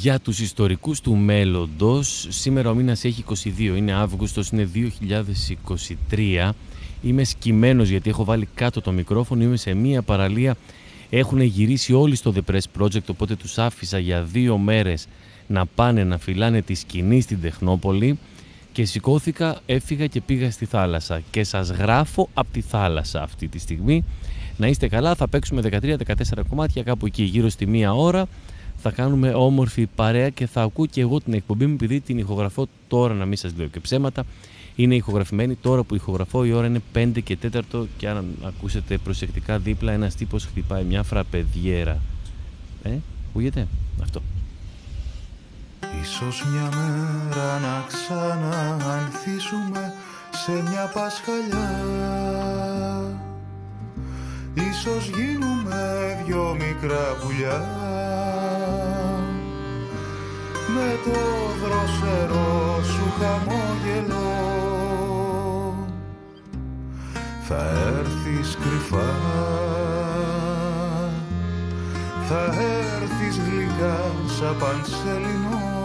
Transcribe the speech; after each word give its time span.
Για 0.00 0.20
τους 0.20 0.40
ιστορικούς 0.40 1.00
του 1.00 1.16
μέλλοντος, 1.16 2.26
σήμερα 2.30 2.70
ο 2.70 2.74
μήνας 2.74 3.04
έχει 3.04 3.24
22, 3.28 3.76
είναι 3.76 3.92
Αύγουστος, 3.92 4.48
είναι 4.48 4.64
2023. 4.64 6.50
Είμαι 7.02 7.24
σκυμμένος 7.24 7.88
γιατί 7.88 8.10
έχω 8.10 8.24
βάλει 8.24 8.48
κάτω 8.54 8.80
το 8.80 8.92
μικρόφωνο, 8.92 9.42
είμαι 9.42 9.56
σε 9.56 9.74
μία 9.74 10.02
παραλία. 10.02 10.56
Έχουν 11.10 11.40
γυρίσει 11.40 11.92
όλοι 11.92 12.14
στο 12.14 12.34
The 12.36 12.52
Press 12.52 12.80
Project, 12.80 13.04
οπότε 13.06 13.34
τους 13.36 13.58
άφησα 13.58 13.98
για 13.98 14.22
δύο 14.22 14.58
μέρες 14.58 15.06
να 15.46 15.66
πάνε 15.66 16.04
να 16.04 16.18
φυλάνε 16.18 16.62
τη 16.62 16.74
σκηνή 16.74 17.20
στην 17.20 17.40
Τεχνόπολη 17.40 18.18
και 18.72 18.84
σηκώθηκα, 18.84 19.60
έφυγα 19.66 20.06
και 20.06 20.20
πήγα 20.20 20.50
στη 20.50 20.64
θάλασσα 20.64 21.20
και 21.30 21.44
σας 21.44 21.70
γράφω 21.70 22.28
από 22.34 22.48
τη 22.52 22.60
θάλασσα 22.60 23.22
αυτή 23.22 23.48
τη 23.48 23.58
στιγμή. 23.58 24.04
Να 24.56 24.66
είστε 24.66 24.88
καλά, 24.88 25.14
θα 25.14 25.28
παίξουμε 25.28 25.62
13-14 25.82 25.96
κομμάτια 26.48 26.82
κάπου 26.82 27.06
εκεί 27.06 27.22
γύρω 27.22 27.48
στη 27.48 27.66
μία 27.66 27.94
ώρα 27.94 28.26
θα 28.82 28.90
κάνουμε 28.90 29.32
όμορφη 29.34 29.86
παρέα 29.94 30.28
και 30.28 30.46
θα 30.46 30.62
ακούω 30.62 30.86
και 30.86 31.00
εγώ 31.00 31.20
την 31.20 31.32
εκπομπή 31.32 31.66
μου 31.66 31.74
επειδή 31.74 32.00
την 32.00 32.18
ηχογραφώ 32.18 32.66
τώρα 32.88 33.14
να 33.14 33.26
μην 33.26 33.36
σας 33.36 33.52
λέω 33.56 33.66
και 33.66 33.80
ψέματα. 33.80 34.24
Είναι 34.76 34.94
ηχογραφημένη 34.94 35.54
τώρα 35.54 35.82
που 35.82 35.94
ηχογραφώ 35.94 36.44
η 36.44 36.52
ώρα 36.52 36.66
είναι 36.66 36.82
5 36.94 37.18
και 37.24 37.38
4 37.72 37.84
και 37.96 38.08
αν 38.08 38.24
ακούσετε 38.44 38.98
προσεκτικά 38.98 39.58
δίπλα 39.58 39.92
ένας 39.92 40.14
τύπος 40.14 40.44
χτυπάει 40.44 40.84
μια 40.84 41.02
φραπεδιέρα. 41.02 41.98
Ε, 42.82 42.90
ακούγεται 43.28 43.66
αυτό. 44.02 44.22
Ίσως 46.02 46.44
μια 46.50 46.68
μέρα 46.76 47.58
να 47.58 47.84
ξαναανθίσουμε 47.86 49.92
σε 50.44 50.52
μια 50.52 50.90
πασχαλιά 50.94 52.69
Ίσως 54.54 55.08
γίνουμε 55.08 56.22
δυο 56.26 56.56
μικρά 56.58 57.16
πουλιά. 57.22 57.58
Με 60.74 60.98
το 61.04 61.18
δροσερό 61.62 62.82
σου 62.82 63.12
χαμόγελο 63.18 64.30
θα 67.48 67.62
έρθεις 67.98 68.56
κρυφά. 68.62 69.12
Θα 72.28 72.42
έρθεις 72.44 73.36
γλυκά 73.38 73.98
σαν 74.38 74.56
πανσελινός 74.58 75.80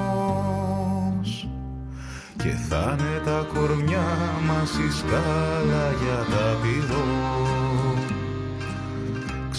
και 2.38 2.52
θα 2.70 2.98
είναι 3.00 3.22
τα 3.26 3.48
κορμιά 3.54 4.10
μας 4.48 4.72
η 4.72 4.92
σκάλα 4.98 5.86
για 6.02 6.20
τα 6.36 6.58
πυρός 6.62 7.45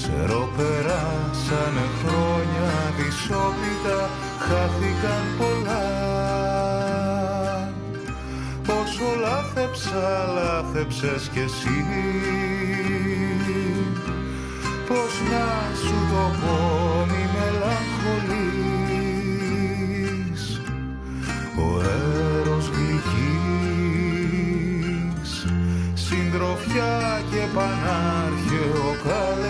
Ξέρω 0.08 0.42
περάσανε 0.56 1.86
χρόνια 1.98 2.70
δυσόπιτα 2.96 4.00
χάθηκαν 4.38 5.24
πολλά. 5.38 5.86
Πόσο 8.66 9.08
λάθεψα, 9.20 10.04
λάθεψες 10.34 11.22
κι 11.32 11.38
εσύ. 11.38 11.84
Πώς 14.88 15.12
να 15.30 15.46
σου 15.76 15.98
το 16.10 16.24
πω 16.40 16.56
μη 17.10 17.24
μελαγχολείς. 17.34 18.42
Ο 21.58 21.66
έρος 21.80 22.66
γλυκής 22.68 23.26
Συντροφιά 25.94 26.94
και 27.30 27.42
πανάρχαιο 27.54 28.88
κάλεσμα 29.04 29.45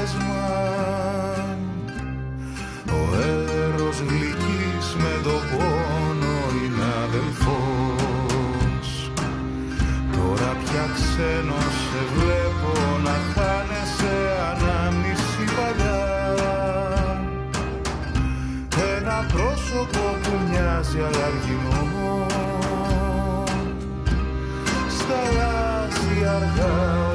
πια 11.17 11.25
ξένος 11.25 11.75
σε 11.91 12.03
βλέπω 12.15 12.99
να 13.05 13.17
χάνεσαι 13.35 14.17
ανάμνηση 14.51 15.45
παλιά. 15.57 16.05
Ένα 18.97 19.27
πρόσωπο 19.33 20.03
που 20.23 20.31
μοιάζει 20.51 20.99
αλλαργινό 20.99 22.27
Σταλάζει 24.89 26.25
αργά 26.37 27.06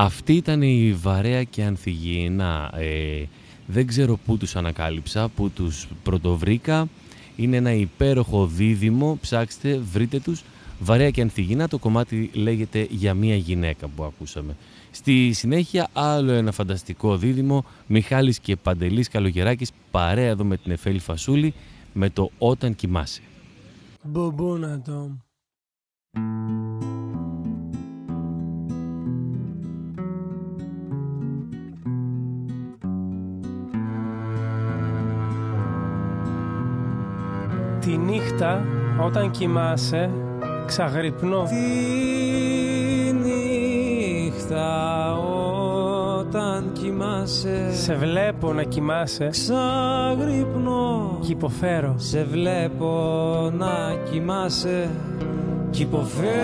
Αυτή 0.00 0.32
ήταν 0.32 0.62
η 0.62 0.92
βαρέα 0.92 1.44
και 1.44 1.64
ανθυγιεινά. 1.64 2.72
Ε, 2.74 3.22
δεν 3.66 3.86
ξέρω 3.86 4.16
πού 4.16 4.36
τους 4.36 4.56
ανακάλυψα, 4.56 5.28
πού 5.28 5.50
τους 5.50 5.88
πρωτοβρήκα. 6.02 6.88
Είναι 7.36 7.56
ένα 7.56 7.72
υπέροχο 7.72 8.46
δίδυμο, 8.46 9.18
ψάξτε, 9.20 9.78
βρείτε 9.92 10.20
τους. 10.20 10.42
Βαρέα 10.80 11.10
και 11.10 11.20
ανθυγιεινά, 11.20 11.68
το 11.68 11.78
κομμάτι 11.78 12.30
λέγεται 12.32 12.86
«Για 12.90 13.14
μία 13.14 13.36
γυναίκα» 13.36 13.88
που 13.88 14.04
ακούσαμε. 14.04 14.56
Στη 14.90 15.32
συνέχεια 15.32 15.88
άλλο 15.92 16.32
ένα 16.32 16.52
φανταστικό 16.52 17.16
δίδυμο, 17.16 17.64
Μιχάλης 17.86 18.38
και 18.38 18.56
Παντελής 18.56 19.08
Καλογεράκης, 19.08 19.70
παρέα 19.90 20.28
εδώ 20.28 20.44
με 20.44 20.56
την 20.56 20.72
Εφέλη 20.72 20.98
Φασούλη, 20.98 21.54
με 21.92 22.10
το 22.10 22.30
«Όταν 22.38 22.74
κοιμάσαι». 22.74 23.20
Μπομπούνα 24.02 24.82
Τη 37.88 37.96
νύχτα 37.96 38.64
όταν 39.04 39.30
κοιμάσαι 39.30 40.10
ξαγρυπνώ. 40.66 41.42
Τη 41.42 43.12
νύχτα 43.12 44.66
όταν 46.18 46.72
κοιμάσαι. 46.72 47.74
Σε 47.74 47.94
βλέπω 47.94 48.52
να 48.52 48.62
κοιμάσαι. 48.62 49.28
Ξαγρυπνώ. 49.28 51.18
Κι 51.20 51.30
υποφέρω 51.30 51.94
Σε 51.96 52.24
βλέπω 52.24 53.52
να 53.58 53.94
κοιμάσαι. 54.10 54.90
Κι 55.70 55.82
υποφέρω 55.82 56.38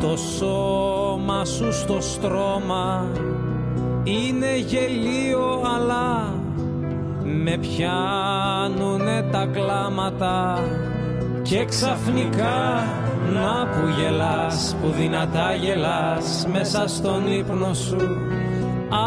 το 0.00 0.16
σώμα 0.16 1.44
σου 1.44 1.72
στο 1.72 2.00
στρώμα 2.00 3.06
είναι 4.04 4.56
γελίο 4.56 5.62
αλλά 5.76 6.34
με 7.22 7.58
πιάνουνε 7.58 9.28
τα 9.32 9.46
κλάματα 9.52 10.58
και 11.42 11.64
ξαφνικά 11.64 12.86
να 13.32 13.68
που 13.68 13.88
γελάς, 14.00 14.76
που 14.80 14.88
δυνατά 14.88 15.54
γελάς 15.54 16.46
μέσα 16.52 16.88
στον 16.88 17.32
ύπνο 17.32 17.74
σου. 17.74 17.96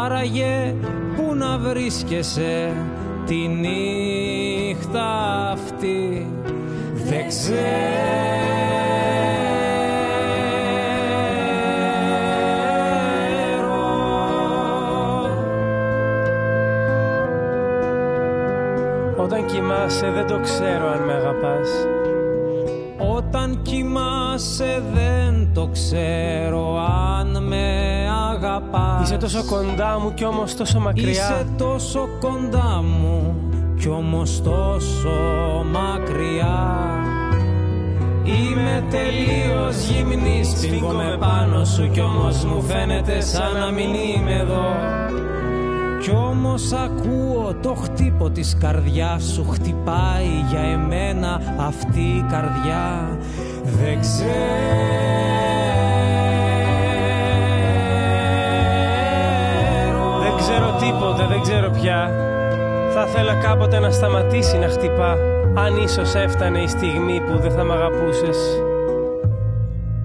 Άραγε 0.04 0.74
που 1.16 1.34
να 1.34 1.58
βρίσκεσαι 1.58 2.72
τη 3.26 3.48
νύχτα 3.48 5.08
αυτή. 5.52 6.30
Δεν 7.08 7.28
ξέρω 7.28 8.75
Όταν 19.26 19.46
κοιμάσαι 19.46 20.10
δεν 20.10 20.26
το 20.26 20.38
ξέρω 20.42 20.88
αν 20.88 21.04
με 21.04 21.12
αγαπάς. 21.12 21.68
Όταν 23.16 23.62
κοιμάσαι 23.62 24.82
δεν 24.94 25.48
το 25.54 25.68
ξέρω 25.72 26.78
αν 27.18 27.46
με 27.46 27.66
αγαπάς. 28.34 29.02
Είσαι 29.02 29.16
τόσο 29.16 29.44
κοντά 29.44 29.98
μου 30.02 30.14
κι 30.14 30.24
όμως 30.24 30.54
τόσο 30.54 30.80
μακριά. 30.80 31.10
Είσαι 31.10 31.46
τόσο 31.58 32.08
κοντά 32.20 32.82
μου 32.82 33.36
κι 33.78 33.88
όμως 33.88 34.42
τόσο 34.42 35.10
μακριά. 35.72 36.78
Είμαι 38.24 38.84
τελείως 38.90 39.88
γυμνής, 39.88 40.54
φύγομαι 40.54 41.16
πάνω 41.20 41.64
σου 41.64 41.90
κι 41.90 42.00
όμως 42.00 42.44
μου 42.44 42.62
φαίνεται 42.62 43.20
σαν 43.20 43.52
να 43.58 43.70
μην 43.70 43.94
είμαι 43.94 44.34
εδώ 44.34 44.64
κι 46.06 46.12
όμως 46.12 46.72
ακούω 46.72 47.54
το 47.62 47.74
χτύπο 47.74 48.30
της 48.30 48.56
καρδιάς 48.60 49.24
σου 49.24 49.46
Χτυπάει 49.50 50.44
για 50.50 50.60
εμένα 50.60 51.40
αυτή 51.58 52.00
η 52.00 52.24
καρδιά. 52.30 53.18
Δεν 53.64 54.00
ξέρω. 54.00 54.28
Δεν 60.22 60.36
ξέρω 60.36 60.76
τίποτε, 60.78 61.26
δεν 61.26 61.40
ξέρω 61.40 61.70
πια. 61.70 62.10
Θα 62.94 63.06
ήθελα 63.08 63.34
κάποτε 63.34 63.78
να 63.78 63.90
σταματήσει 63.90 64.58
να 64.58 64.68
χτυπά 64.68 65.12
Αν 65.54 65.76
ίσως 65.76 66.14
έφτανε 66.14 66.58
η 66.58 66.66
στιγμή 66.66 67.20
που 67.20 67.38
δεν 67.38 67.50
θα 67.50 67.64
μ' 67.64 67.70
αγαπούσες. 67.70 68.38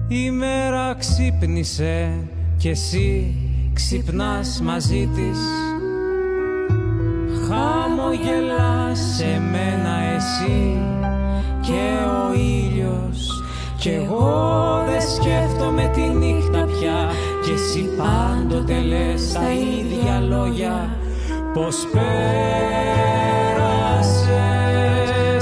Η 0.08 0.30
μέρα 0.30 0.94
ξύπνησε 0.98 2.12
κι 2.56 2.68
εσύ 2.68 3.34
ξυπνάς 3.72 4.60
μαζί 4.64 5.08
της 5.14 5.38
χαμογελάς 7.52 8.98
σε 9.16 9.40
μένα 9.50 9.94
εσύ 10.16 10.80
και 11.60 11.84
ο 12.06 12.32
ήλιος. 12.34 13.44
Κι 13.78 13.88
εγώ 13.88 14.82
δεν 14.86 15.00
σκέφτομαι 15.00 15.90
τη 15.94 16.00
νύχτα 16.00 16.64
πια 16.64 17.10
κι 17.42 17.50
εσύ 17.50 17.88
πάντοτε 17.98 18.80
λες 18.80 19.32
τα 19.32 19.52
ίδια 19.52 20.20
λόγια. 20.20 20.96
Πως 21.54 21.76
πέρασες 21.92 22.24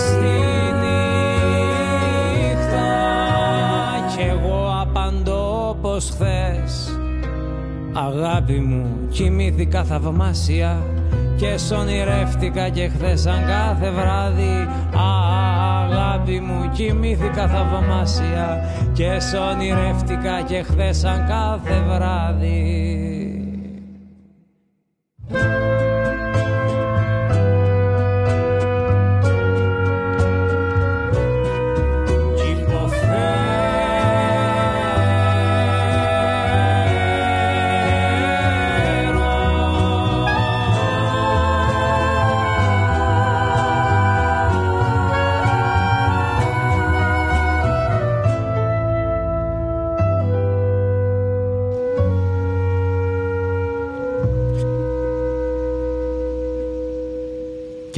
τη 0.03 0.39
νύχτα 0.81 1.09
κι 4.15 4.23
εγώ 4.23 4.61
απαντώ 4.81 5.77
πως 5.83 6.11
χθες. 6.11 6.99
Αγάπη 7.93 8.59
μου 8.59 8.87
κοιμήθηκα 9.11 9.85
θαυμάσια 9.85 10.83
και 11.41 11.57
σ' 11.57 11.71
ονειρεύτηκα 11.71 12.69
και 12.69 12.89
χθες 12.89 13.21
σαν 13.21 13.45
κάθε 13.47 13.91
βράδυ. 13.91 14.69
Αγάπη 14.95 16.41
μου 16.41 16.71
κοιμήθηκα 16.73 17.49
θαυμάσια 17.49 18.71
και 18.93 19.19
σ' 19.19 19.35
ονειρεύτηκα 19.35 20.43
και 20.43 20.63
χθες 20.63 20.97
σαν 20.97 21.27
κάθε 21.29 21.83
βράδυ 21.89 23.10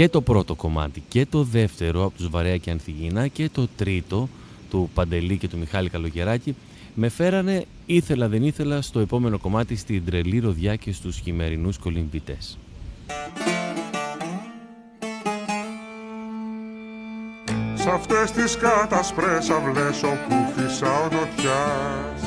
και 0.02 0.08
το 0.08 0.20
πρώτο 0.20 0.54
κομμάτι 0.54 1.02
και 1.08 1.26
το 1.26 1.42
δεύτερο 1.42 2.04
από 2.04 2.16
τους 2.16 2.28
Βαρέα 2.28 2.56
και 2.56 2.70
Ανθιγίνα 2.70 3.28
και 3.28 3.48
το 3.48 3.68
τρίτο 3.76 4.28
του 4.70 4.90
Παντελή 4.94 5.36
και 5.36 5.48
του 5.48 5.58
Μιχάλη 5.58 5.88
Καλογεράκη 5.88 6.54
με 6.94 7.08
φέρανε 7.08 7.64
ήθελα 7.86 8.28
δεν 8.28 8.42
ήθελα 8.42 8.82
στο 8.82 9.00
επόμενο 9.00 9.38
κομμάτι 9.38 9.76
στην 9.76 10.04
τρελή 10.04 10.38
ροδιά 10.38 10.76
και 10.76 10.92
στους 10.92 11.18
χειμερινούς 11.18 11.78
κολυμβητές. 11.78 12.58
Σ' 17.74 17.86
αυτές 17.86 18.30
τις 18.30 18.56
κατασπρές 18.56 19.50
αυλές 19.50 20.02
όπου 20.02 20.34
φυσάω 20.56 21.02
νοτιάς 21.02 22.20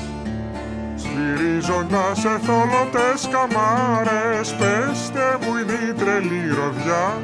Σφυρίζοντας 0.95 2.25
εθολωτές 2.25 3.29
καμάρες 3.31 4.49
Πέστε 4.49 5.37
μου 5.41 5.57
είναι 5.57 5.89
η 5.89 5.93
τρελή 5.93 6.47
ροδιά 6.47 7.14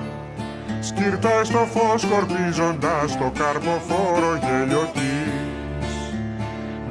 σκύρτα 1.01 1.43
στο 1.43 1.67
φως 1.73 2.01
σκορπίζοντας 2.01 3.17
το 3.17 3.31
καρποφόρο 3.39 4.33
γέλιο 4.43 4.85
της. 4.93 5.89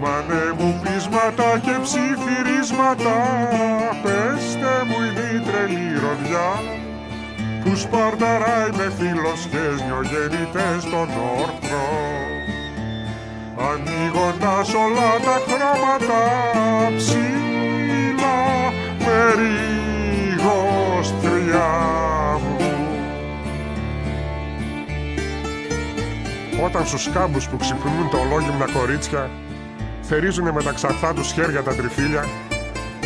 Μανέ 0.00 0.44
μου 0.58 0.80
πείσματα 0.82 1.48
και 1.64 1.74
ψιθυρίσματα 1.82 3.16
πέστε 4.02 4.74
μου 4.86 4.98
είναι 5.06 5.26
η 5.36 5.38
τρελή 5.46 5.90
ροδιά 6.04 6.50
που 7.62 7.70
σπαρταράει 7.76 8.70
με 8.78 8.86
φιλοσχές 8.98 9.76
νιογεννητές 9.86 10.78
στον 10.86 11.08
όρθρο. 11.40 11.88
Ανοίγοντας 13.70 14.68
όλα 14.84 15.10
τα 15.26 15.36
χρώματα 15.46 16.22
ψηλά 16.96 18.42
με 19.04 19.18
ρίγοστριά 19.38 20.80
Όταν 26.64 26.86
στους 26.86 27.10
κάμπους 27.10 27.48
που 27.48 27.56
ξυπνούν 27.56 28.10
τα 28.10 28.18
ολόγυμνα 28.18 28.70
κορίτσια 28.72 29.30
θερίζουνε 30.02 30.52
με 30.52 30.62
τα 30.62 30.72
ξαφθά 30.72 31.14
τους 31.14 31.32
χέρια 31.32 31.62
τα 31.62 31.74
τριφύλια 31.74 32.24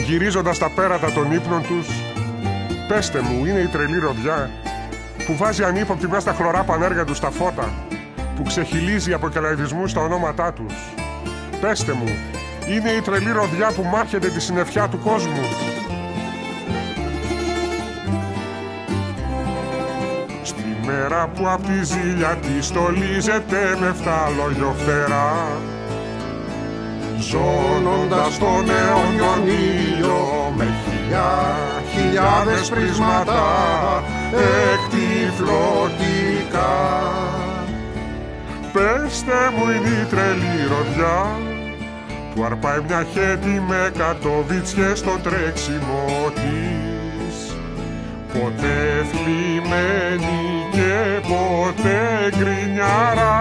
γυρίζοντας 0.07 0.59
τα 0.59 0.71
πέρατα 0.71 1.13
των 1.13 1.33
ύπνων 1.33 1.63
τους 1.63 1.87
Πέστε 2.89 3.21
μου, 3.21 3.45
είναι 3.45 3.59
η 3.59 3.67
τρελή 3.67 3.99
ροδιά 3.99 4.51
που 5.27 5.37
βάζει 5.37 5.65
ανύποπτη 5.65 6.07
μέσα 6.09 6.21
στα 6.21 6.33
χλωρά 6.33 6.63
πανέργα 6.63 7.05
τους 7.05 7.21
τα 7.21 7.31
φώτα 7.31 7.73
που 8.37 8.43
ξεχυλίζει 8.43 9.13
από 9.13 9.29
κελαϊδισμού 9.29 9.87
στα 9.87 10.01
ονόματά 10.01 10.53
τους. 10.53 10.75
Πέστε 11.61 11.93
μου, 11.93 12.09
είναι 12.69 12.91
η 12.91 13.01
τρελή 13.01 13.33
ροδιά 13.33 13.73
που 13.73 13.83
μάχεται 13.83 14.29
τη 14.29 14.41
συννεφιά 14.41 14.89
του 14.89 14.99
κόσμου. 14.99 15.64
Μέρα 20.95 21.29
που 21.35 21.49
απ' 21.49 21.67
τη 21.67 21.85
ζήλια 21.85 22.37
τη 22.43 22.65
στολίζεται 22.65 23.77
με 23.81 23.95
φτάλογιο 24.01 24.75
φτερά 24.79 25.33
ζώνοντας 27.19 28.39
τον 28.39 28.71
αιώνιον 28.71 29.47
ήλιο 29.47 30.53
με 30.57 30.67
χιλιά, 30.83 31.33
χιλιάδες 31.93 32.69
πρίσματα 32.69 33.43
εκτυφλωτικά. 34.73 35.53
Πέστε 38.73 39.51
μου 39.57 39.65
είναι 39.71 39.93
η 40.03 40.05
τρελή 40.11 40.57
ροδιά 40.69 41.21
που 42.35 42.45
αρπάει 42.45 42.81
μια 42.87 43.07
χέτη 43.13 43.63
με 43.69 43.93
κατοβίτσιες 43.99 44.99
στο 44.99 45.19
τρέξιμο 45.23 46.31
της 46.35 47.55
ποτέ 48.35 49.07
θλιμμένη 49.11 50.64
και 50.75 51.21
ποτέ 51.29 52.31
γκρινιάρα 52.37 53.35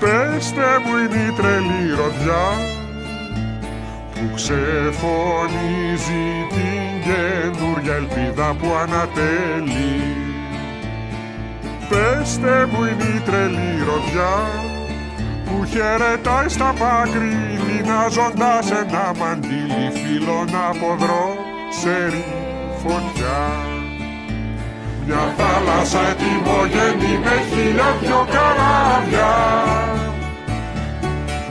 Πέστε 0.00 0.68
μου 0.84 0.96
είναι 0.96 1.22
η 1.28 1.32
τρελή 1.36 1.90
ροδιά 1.96 2.46
που 4.12 4.34
ξεφωνίζει 4.34 6.26
την 6.54 6.90
καινούρια 7.04 7.94
ελπίδα 7.94 8.54
που 8.58 8.66
ανατέλει. 8.82 10.02
Πέστε 11.88 12.66
μου 12.70 12.84
είναι 12.84 13.16
η 13.16 13.20
τρελή 13.20 13.84
ροδιά 13.88 14.34
που 15.44 15.64
χαιρετάει 15.64 16.48
στα 16.48 16.74
πάκρη 16.78 17.32
λινάζοντας 17.66 18.70
ένα 18.70 19.14
μαντίλι 19.18 19.90
φίλων 19.92 20.48
από 20.68 20.96
δρόσερη 20.98 22.24
φωτιά. 22.82 23.75
Μια 25.08 25.34
θάλασσα 25.38 26.00
ετοιμογέννη 26.10 27.12
με 27.24 27.36
χίλια 27.48 27.90
δυο 28.00 28.26
καράβια. 28.34 29.32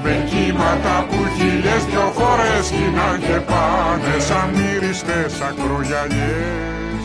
Με 0.03 0.23
κύματα 0.29 1.05
που 1.09 1.19
χίλιες 1.35 1.83
δυο 1.89 2.11
φορές 2.17 2.65
γίναν 2.75 3.15
και 3.19 3.37
πάνε 3.49 4.15
σαν 4.27 4.47
μύριστες 4.55 5.33
ακρογιαλιές. 5.49 7.03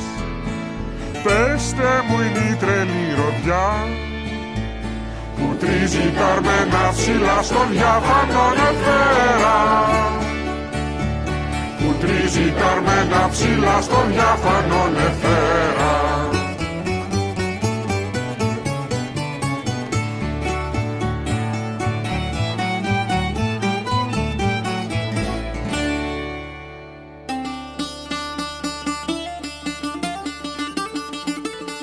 Πέστε 1.25 1.91
μου 2.07 2.17
είναι 2.25 2.45
η 2.53 2.55
τρελή 2.61 3.07
ροδιά 3.21 3.69
που 5.37 5.47
τρίζει 5.61 6.07
καρμένα 6.19 6.83
ψηλά 6.97 7.39
στον 7.49 7.67
διάφανο 7.71 8.45
νεφέρα. 8.59 9.59
Που 11.79 11.89
τρίζει 12.01 12.55
καρμένα 12.61 13.29
ψηλά 13.33 13.77
στον 13.81 14.07
διάφανο 14.13 14.83
νεφέρα 14.97 16.10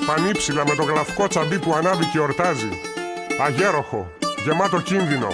πανύψηλα 0.08 0.62
με 0.66 0.74
το 0.74 0.82
γλαυκό 0.82 1.28
τσαμπί 1.28 1.58
που 1.58 1.74
ανάβει 1.74 2.04
και 2.04 2.20
ορτάζει. 2.20 2.70
Αγέροχο, 3.46 4.12
γεμάτο 4.44 4.80
κίνδυνο. 4.80 5.28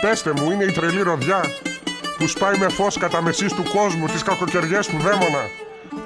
Πέστε 0.00 0.32
μου, 0.36 0.50
είναι 0.50 0.64
η 0.64 0.72
τρελή 0.72 1.02
ροδιά 1.02 1.40
που 2.18 2.26
σπάει 2.26 2.58
με 2.58 2.68
φως 2.68 2.98
κατά 2.98 3.22
μεσής 3.22 3.52
του 3.52 3.62
κόσμου 3.62 4.06
τις 4.06 4.22
κακοκαιριές 4.22 4.86
του 4.86 4.98
δαίμονα 4.98 5.44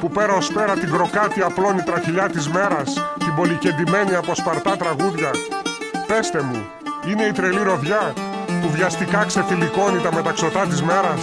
που 0.00 0.10
πέρα 0.10 0.34
ως 0.34 0.52
πέρα 0.52 0.74
την 0.74 0.90
κροκάτη 0.90 1.40
απλώνει 1.42 1.82
τραχυλιά 1.82 2.28
της 2.28 2.48
μέρας 2.48 2.92
την 3.18 3.34
πολυκεντημένη 3.36 4.14
από 4.14 4.34
σπαρτά 4.34 4.76
τραγούδια. 4.76 5.30
Πέστε 6.06 6.42
μου, 6.42 6.66
είναι 7.08 7.24
η 7.24 7.32
τρελή 7.32 7.62
ροδιά 7.62 8.12
που 8.60 8.70
βιαστικά 8.70 9.24
ξεφυλικώνει 9.24 10.00
τα 10.00 10.14
μεταξωτά 10.14 10.66
της 10.66 10.82
μέρας. 10.82 11.20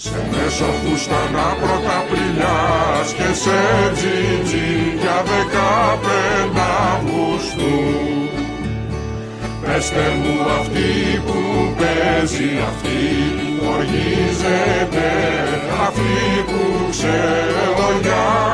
Σε 0.00 0.20
μέσο 0.30 0.64
φούστανα 0.64 1.46
πρωταπριλιάς 1.60 3.08
και 3.16 3.30
σε 3.42 3.60
τζιτζι 3.94 4.70
για 5.00 5.18
δεκαπέντε 5.28 6.66
Αυγούστου. 6.92 7.76
Πεστε 9.62 10.06
μου 10.20 10.34
αυτή 10.58 10.90
που 11.26 11.38
παίζει, 11.78 12.50
αυτή 12.70 13.00
που 13.58 13.64
οργίζεται, 13.74 15.10
αυτή 15.86 16.16
που 16.46 16.62
ξεογιάζει 16.90 18.48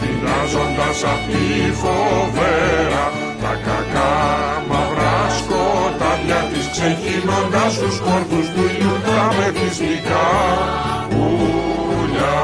Κοιτάζοντας 0.00 0.98
απ' 1.12 1.26
τη 1.30 1.70
ξεχύνοντας 7.18 7.78
τους 7.78 7.98
κόρφους 7.98 8.48
του 8.54 8.62
ήλιου 8.74 8.96
τα 9.06 9.32
μεθυστικά 9.36 10.28
πουλιά. 11.08 12.40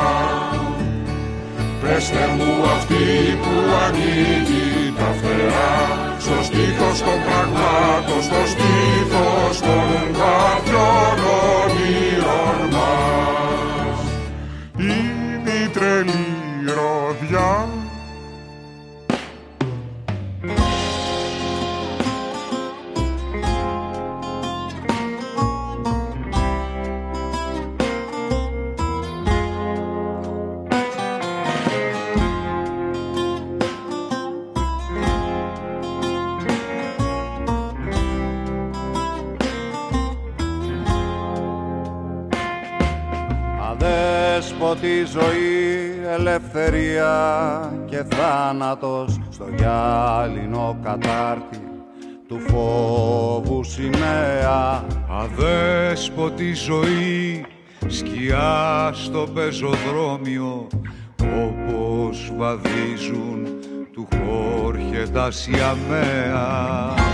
Πεστε 1.81 2.25
μου 2.37 2.53
αυτή 2.77 3.05
που 3.43 3.55
ανοίγει 3.85 4.95
τα 4.99 5.09
φτερά 5.19 5.75
στο 6.19 6.43
στήθος 6.43 6.99
των 6.99 7.19
πραγμάτων, 7.27 8.23
στο 8.23 8.41
στήθος 8.53 9.61
των 9.61 9.89
βαθιών 10.19 11.19
όνειρων 11.59 12.59
μας. 12.75 13.99
Είναι 14.77 15.55
η 15.65 15.69
τρελή 15.69 16.27
ροδιά 16.77 17.74
Αδέσποτη 44.75 45.05
ζωή, 45.05 46.07
ελευθερία 46.15 47.73
και 47.87 48.05
θάνατος 48.09 49.21
στο 49.31 49.45
γυάλινο 49.57 50.79
κατάρτι 50.83 51.63
του 52.29 52.41
φόβου 52.41 53.65
σημαία. 53.65 54.85
Αδέσποτη 55.09 56.53
ζωή, 56.55 57.47
σκιά 57.87 58.91
στο 58.95 59.29
πεζοδρόμιο 59.35 60.67
όπως 61.21 62.33
βαδίζουν 62.37 63.47
του 63.93 64.09
Χόρχε 64.11 65.07
τα 65.13 65.31
Σιαμαία. 65.31 67.14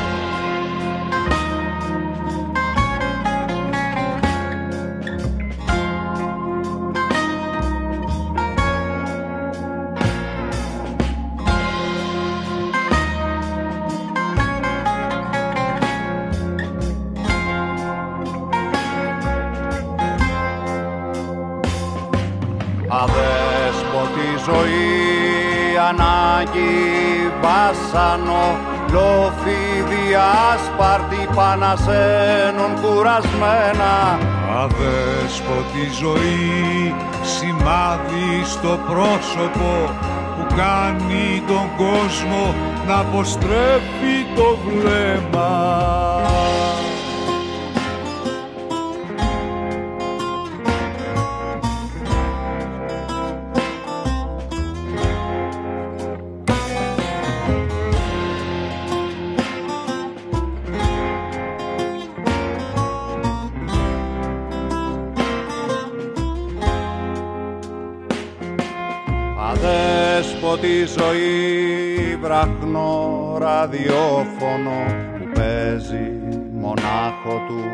Αδέσποτη 25.91 26.03
ζωή, 26.03 26.39
ανάγκη 26.41 27.33
βάσανο 27.43 28.59
λοφίδια 28.93 30.23
άσπαρτη 30.53 31.29
πανασένουν 31.35 32.73
κουρασμένα 32.83 34.19
Αδέσποτη 34.63 35.85
ζωή 36.01 36.95
σημάδι 37.23 38.45
στο 38.45 38.79
πρόσωπο 38.89 39.95
που 40.37 40.55
κάνει 40.57 41.43
τον 41.47 41.71
κόσμο 41.77 42.55
να 42.87 42.99
αποστρέφει 42.99 44.17
το 44.35 44.59
βλέμμα 44.67 46.10
τη 70.81 70.87
ζωή 70.87 72.17
βραχνό 72.21 73.37
ραδιόφωνο 73.39 74.79
που 75.19 75.29
παίζει 75.35 76.13
μονάχο 76.53 77.45
του 77.49 77.65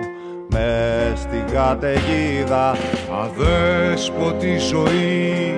με 0.50 1.12
στην 1.16 1.44
καταιγίδα. 1.52 2.76
Αδέσποτη 3.22 4.58
ζωή 4.58 5.54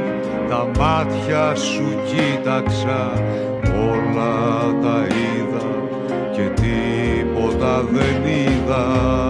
τα 0.48 0.70
μάτια 0.78 1.54
σου 1.54 1.84
κοίταξα 2.06 3.12
όλα 3.90 4.60
τα 4.82 5.06
είδα 5.06 5.66
και 6.32 6.62
τίποτα 6.62 7.82
δεν 7.82 8.24
είδα 8.24 9.27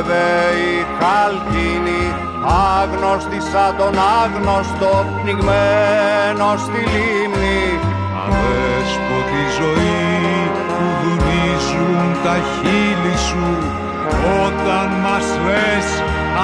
αβέβαιη 0.00 0.86
χαλκίνη 0.98 2.04
άγνωστη 2.78 3.40
σαν 3.50 3.72
τον 3.78 3.94
άγνωστο 4.22 4.92
πνιγμένο 5.16 6.48
στη 6.64 6.80
λίμνη. 6.92 7.62
Αδέσποτη 8.22 9.42
ζωή 9.58 10.40
που 10.68 10.84
δουνίζουν 11.00 12.04
τα 12.24 12.36
χείλη 12.50 13.16
σου 13.26 13.48
όταν 14.44 14.88
μας 15.04 15.26
λες 15.46 15.88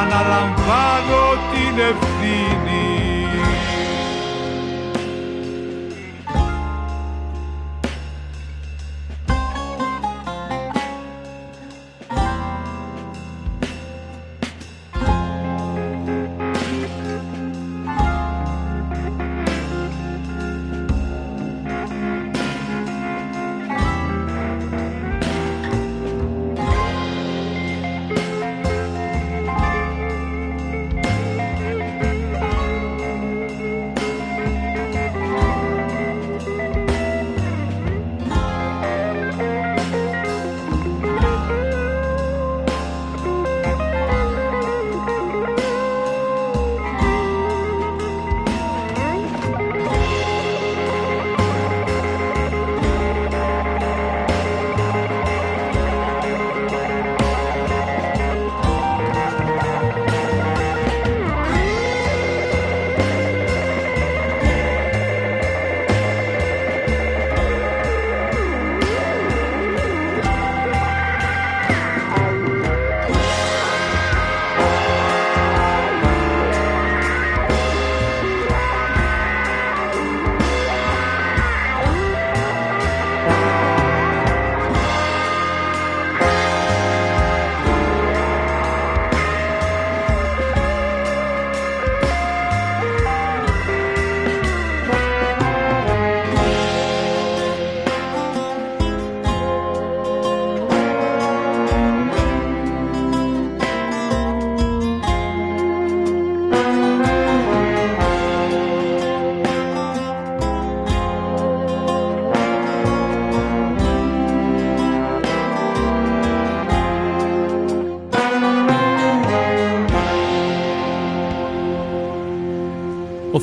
αναλαμβάνω 0.01 1.23
την 1.51 1.75
ευθύνη 1.91 3.06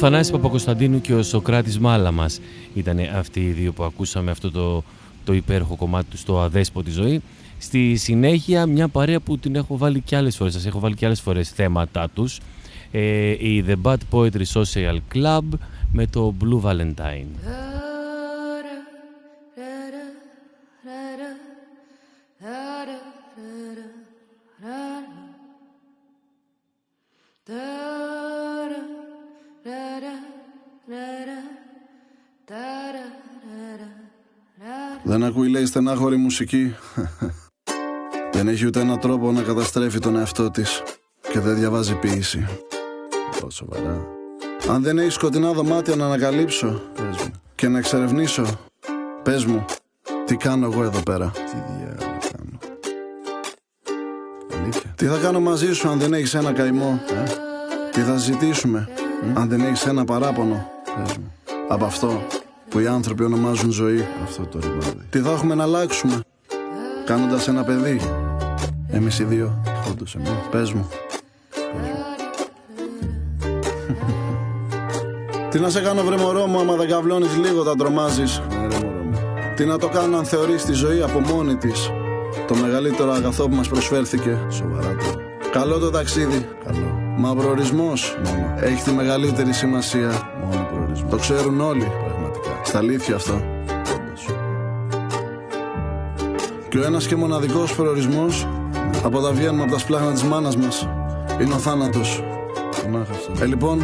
Θανάσης 0.06 0.32
Παπακοσταντίνου 0.32 1.02
και 1.02 1.13
ο 1.13 1.24
Σοκράτης 1.24 1.80
Μάλαμας 1.80 2.39
ήταν 2.74 3.00
αυτοί 3.18 3.39
οι 3.39 3.52
δύο 3.52 3.72
που 3.74 3.84
ακούσαμε 3.84 4.32
αυτό 4.32 4.52
το, 4.52 4.84
το 5.26 5.34
υπέροχο 5.34 5.76
κομμάτι 5.76 6.06
του 6.10 6.18
στο 6.18 6.39
αδέσποτη 6.39 6.92
ζωή. 6.92 7.22
Στη 7.58 7.96
συνέχεια 7.96 8.66
μια 8.66 8.88
παρέα 8.88 9.20
που 9.20 9.38
την 9.38 9.56
έχω 9.56 9.78
βάλει 9.78 10.02
και 10.02 10.16
άλλες 10.16 10.36
φορές, 10.36 10.54
σας 10.54 10.66
έχω 10.66 10.80
βάλει 10.80 10.96
και 10.96 11.06
άλλες 11.06 11.22
φορές 11.22 11.50
θέματα 11.50 12.10
τους. 12.10 12.39
Ε, 12.92 13.30
η 13.30 13.66
The 13.68 13.76
Bad 13.82 13.98
Poetry 14.12 14.44
Social 14.54 14.98
Club 15.13 15.44
με 15.92 16.08
το 16.08 16.34
Blue 16.42 16.70
Valentine. 16.70 17.28
Ακούει 35.34 35.50
λέει 35.50 35.65
στενάχωρη 35.65 36.15
μουσική. 36.15 36.76
Δεν 38.32 38.48
έχει 38.48 38.65
ούτε 38.65 38.80
ένα 38.80 38.98
τρόπο 38.98 39.32
να 39.32 39.41
καταστρέφει 39.41 40.00
τον 40.00 40.15
εαυτό 40.15 40.52
της 40.52 40.84
Και 41.32 41.39
δεν 41.39 41.56
διαβάζει 41.56 41.96
ποίηση 41.96 42.48
Τόσο 43.39 43.50
σοβαρά. 43.52 44.08
Αν 44.69 44.82
δεν 44.84 44.98
έχει 44.98 45.10
σκοτεινά 45.10 45.52
δωμάτια 45.52 45.96
να 45.96 46.06
ανακαλύψω 46.06 46.82
Πες 46.96 47.24
μου. 47.24 47.32
Και 47.56 47.67
να 47.67 47.78
εξερευνήσω 47.78 48.46
Πες 49.24 49.46
μου 49.46 49.65
Τι 50.26 50.36
κάνω 50.36 50.65
εγώ 50.65 50.84
εδώ 50.84 51.04
πέρα. 51.04 51.32
Τι 51.32 51.58
διάλογο 51.67 52.17
κάνω. 52.32 52.60
Αλήθεια. 54.62 54.93
Τι 54.96 55.06
θα 55.06 55.17
κάνω 55.17 55.39
μαζί 55.39 55.74
σου 55.74 55.89
αν 55.89 56.00
δεν 56.00 56.13
έχεις 56.13 56.34
ένα 56.34 56.52
καημό; 56.52 57.02
Ε; 57.10 57.24
Τι 57.91 58.02
θα 58.02 58.15
ζητήσουμε 58.15 58.89
Αν 59.34 59.50
δεν 59.50 59.62
έχεις 59.62 59.86
ένα 59.86 60.06
παράπονο; 60.06 60.69
Πες 60.96 61.17
μου. 61.17 61.34
Από 61.67 61.86
αυτό 61.86 62.22
που 62.73 62.79
οι 62.79 62.88
άνθρωποι 62.88 63.23
ονομάζουν 63.23 63.71
ζωή. 63.71 64.07
Αυτό 64.23 64.45
το 64.45 64.59
ρημάδι. 64.62 65.07
Τι 65.09 65.19
θα 65.19 65.31
έχουμε 65.31 65.55
να 65.55 65.63
αλλάξουμε. 65.63 66.19
Κάνοντας 67.05 67.47
ένα 67.47 67.63
παιδί. 67.63 68.01
Εμείς 68.88 69.19
οι 69.19 69.23
δύο 69.23 69.63
Όντως 69.89 70.15
εμείς. 70.15 70.29
Πες 70.51 70.71
μου. 70.71 70.89
Τι 75.49 75.59
να 75.59 75.69
σε 75.69 75.81
κάνω 75.81 76.03
βρε 76.03 76.17
μωρό 76.17 76.47
μου 76.47 76.59
άμα 76.59 76.75
δεν 76.75 76.88
καβλώνεις 76.88 77.38
λίγο 77.38 77.63
τα 77.63 77.75
τρομάζεις. 77.75 78.41
Τι 79.55 79.65
να 79.65 79.77
το 79.77 79.88
κάνω 79.88 80.17
αν 80.17 80.25
θεωρείς 80.25 80.65
τη 80.65 80.73
ζωή 80.73 81.01
από 81.01 81.19
μόνη 81.19 81.55
της. 81.55 81.89
Το 82.47 82.55
μεγαλύτερο 82.55 83.12
αγαθό 83.12 83.49
που 83.49 83.55
μας 83.55 83.67
προσφέρθηκε. 83.67 84.38
Σοβαρά 84.49 84.95
το. 84.95 85.19
Καλό 85.51 85.79
το 85.79 85.89
ταξίδι. 85.89 86.47
Καλό. 86.65 86.97
Μα 87.17 87.36
προορισμός 87.36 88.17
Μόνο 88.23 88.55
Έχει 88.59 88.83
τη 88.83 88.91
μεγαλύτερη 88.91 89.53
σημασία. 89.53 90.31
Μόνο 90.43 90.67
προορισμό. 90.71 91.09
Το 91.09 91.17
ξέρουν 91.17 91.62
όλοι. 91.62 91.83
Πραγματικά 91.83 92.03
Στα 92.73 92.81
αλήθεια 92.81 93.15
αυτό 93.15 93.41
Και 96.69 96.77
ο 96.77 96.83
ένας 96.83 97.07
και 97.07 97.15
μοναδικός 97.15 97.75
προορισμός 97.75 98.47
Από 99.03 99.21
τα 99.21 99.31
βγαίνουμε 99.31 99.63
από 99.63 99.71
τα 99.71 99.77
σπλάχνα 99.77 100.12
της 100.12 100.23
μάνας 100.23 100.57
μας 100.57 100.88
Είναι 101.41 101.53
ο 101.53 101.57
θάνατος 101.57 102.23
Ε 103.41 103.45
λοιπόν 103.45 103.81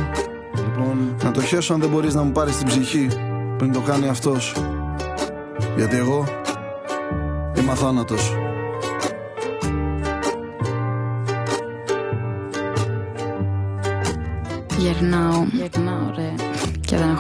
Λοιπόν, 0.56 1.16
να 1.24 1.32
το 1.32 1.42
χέσω 1.42 1.74
αν 1.74 1.80
δεν 1.80 1.90
μπορείς 1.90 2.14
να 2.14 2.24
μου 2.24 2.32
πάρεις 2.32 2.58
την 2.58 2.68
ψυχή 2.68 3.08
πριν 3.58 3.72
το 3.72 3.82
κάνει 3.82 4.08
αυτός. 4.08 4.56
Γιατί 5.78 5.96
εγώ 5.96 6.26
είμαι 7.58 7.72
αθάνατος. 7.72 8.36
Γερνάω, 14.78 15.46
γερνάω 15.52 15.89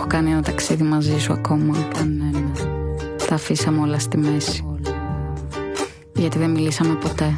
κάνει 0.10 0.32
ένα 0.32 0.41
ταξίδι 0.41 0.84
μαζί 0.84 1.19
σου 1.19 1.34
ακόμα 1.34 1.88
Κανένα 1.93 2.52
Τα 3.28 3.36
αφήσαμε 3.36 3.82
όλα 3.82 4.00
στη 4.00 4.17
μέση. 4.17 4.65
Γιατί 6.13 6.38
δεν 6.38 6.50
μιλήσαμε 6.50 6.93
ποτέ. 6.93 7.34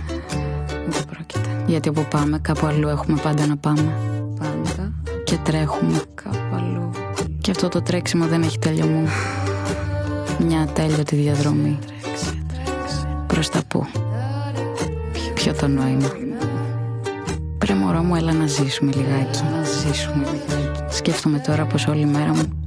Δεν 0.89 1.05
πρόκειται. 1.05 1.63
Γιατί 1.67 1.89
όπου 1.89 2.05
πάμε 2.09 2.39
κάπου 2.39 2.65
αλλού 2.65 2.87
έχουμε 2.87 3.19
πάντα 3.21 3.45
να 3.45 3.57
πάμε. 3.57 3.97
Πάντα. 4.39 4.93
Και 5.23 5.37
τρέχουμε. 5.43 6.01
Κάπου 6.23 6.55
αλλού. 6.55 6.89
Και 7.41 7.51
αυτό 7.51 7.67
το 7.67 7.81
τρέξιμο 7.81 8.25
δεν 8.25 8.41
έχει 8.41 8.59
τελειωμό. 8.59 9.03
Μια 10.39 10.59
ατέλειωτη 10.59 11.15
διαδρομή. 11.15 11.79
Προς 13.27 13.49
τα 13.49 13.61
πού. 13.67 13.85
Ποιο 15.33 15.53
το 15.53 15.67
νόημα. 15.67 16.09
Πρέ 17.57 17.75
μωρό 17.75 18.01
μου 18.01 18.15
έλα 18.15 18.33
να 18.33 18.47
ζήσουμε 18.47 18.91
λιγάκι. 18.95 19.39
Να 19.43 19.63
ζήσουμε 19.63 20.23
λιγάκι. 20.23 20.95
Σκέφτομαι 20.95 21.39
τώρα 21.39 21.65
πως 21.65 21.87
όλη 21.87 22.05
μέρα 22.05 22.29
μου 22.33 22.60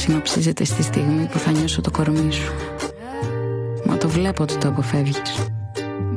Συνοψίζεται 0.00 0.64
στη 0.64 0.82
στιγμή 0.82 1.28
που 1.32 1.38
θα 1.38 1.50
νιώσω 1.50 1.80
το 1.80 1.90
κορμί 1.90 2.32
σου. 2.32 2.52
Μα 3.86 3.96
το 3.96 4.08
βλέπω 4.08 4.42
ότι 4.42 4.56
το 4.56 4.68
αποφεύγεις. 4.68 5.22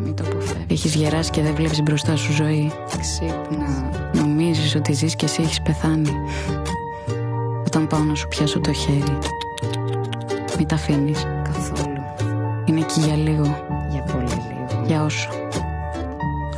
Μην 0.04 0.16
το 0.16 0.24
αποφεύγεις. 0.26 0.66
Έχεις 0.68 0.96
γεράσει 0.96 1.30
και 1.30 1.42
δεν 1.42 1.56
βλέπεις 1.56 1.82
μπροστά 1.82 2.16
σου 2.16 2.32
ζωή. 2.32 2.72
Ξύπνα. 3.00 3.90
Νομίζεις 4.14 4.76
ότι 4.76 4.94
ζεις 4.94 5.16
και 5.16 5.26
εσύ 5.26 5.42
έχεις 5.42 5.62
πεθάνει. 5.62 6.12
Όταν 7.66 7.88
πάω 7.88 8.04
να 8.04 8.16
σου 8.16 8.28
πιάσω 8.28 8.60
το 8.60 8.74
χέρι 8.74 9.18
Μην 10.58 10.68
τα 10.68 10.76
αφήνεις. 10.76 11.28
Καθόλου. 11.44 12.04
Είναι 12.66 12.80
εκεί 12.80 13.00
για 13.00 13.16
λίγο. 13.16 13.66
Για 13.90 14.02
πολύ 14.02 14.24
λίγο. 14.24 14.84
Για 14.86 15.04
όσο. 15.04 15.30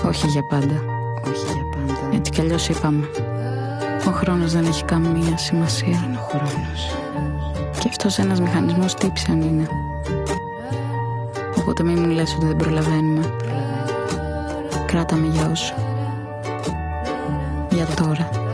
Όχι 0.05 0.27
για 0.27 0.43
πάντα. 0.43 0.81
Όχι 1.27 1.45
για 1.45 1.63
πάντα. 1.71 2.15
Έτσι 2.15 2.31
κι 2.31 2.41
αλλιώς 2.41 2.69
είπαμε. 2.69 3.09
Ο 4.07 4.11
χρόνος 4.11 4.51
δεν 4.51 4.65
έχει 4.65 4.83
καμία 4.83 5.37
σημασία. 5.37 6.03
Είναι 6.07 6.17
ο 6.17 6.27
χρόνος 6.29 6.95
Και 7.85 7.91
αυτός 7.91 8.17
ένας 8.17 8.39
μηχανισμός 8.39 8.93
τύψη 8.93 9.31
αν 9.31 9.41
είναι. 9.41 9.67
Οπότε 11.57 11.83
μην 11.83 11.99
μου 11.99 12.07
λες 12.07 12.35
ότι 12.35 12.45
δεν 12.45 12.55
προλαβαίνουμε. 12.55 13.33
Κράτα 14.85 15.15
με 15.15 15.27
για 15.27 15.49
όσο. 15.51 15.73
Για 17.69 17.85
τώρα 17.85 18.44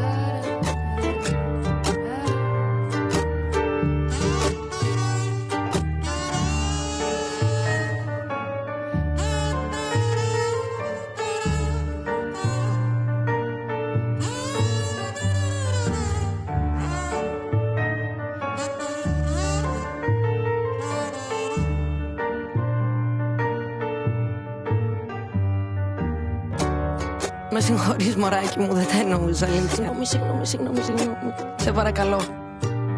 μωράκι 28.21 28.60
μου 28.60 28.73
δεν 28.73 28.86
τα 28.88 28.97
εννοούσα 29.01 29.47
Συγγνώμη, 29.47 30.05
συγγνώμη, 30.05 30.45
συγγνώμη, 30.45 30.81
συγγνώμη. 30.81 31.34
Σε 31.55 31.71
παρακαλώ. 31.71 32.21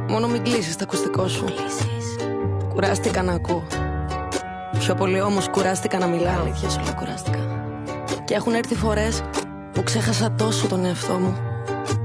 Μόνο 0.10 0.28
μην 0.28 0.44
κλείσεις 0.44 0.76
το 0.76 0.84
ακουστικό 0.88 1.28
σου. 1.28 1.46
Κουράστηκα 2.74 3.22
να 3.24 3.34
ακούω. 3.34 3.64
Πιο 4.80 4.96
πολύ 4.96 5.22
όμως 5.22 5.50
κουράστηκα 5.50 5.98
να 6.00 6.08
μιλάω. 6.08 6.42
Αλήθεια 6.42 6.70
σου 6.70 6.80
λέω 6.84 6.94
κουράστηκα. 6.94 7.40
Και 8.26 8.34
έχουν 8.34 8.54
έρθει 8.54 8.76
φορές 8.76 9.22
που 9.74 9.84
ξέχασα 9.84 10.32
τόσο 10.32 10.68
τον 10.68 10.86
εαυτό 10.86 11.14
μου. 11.14 11.38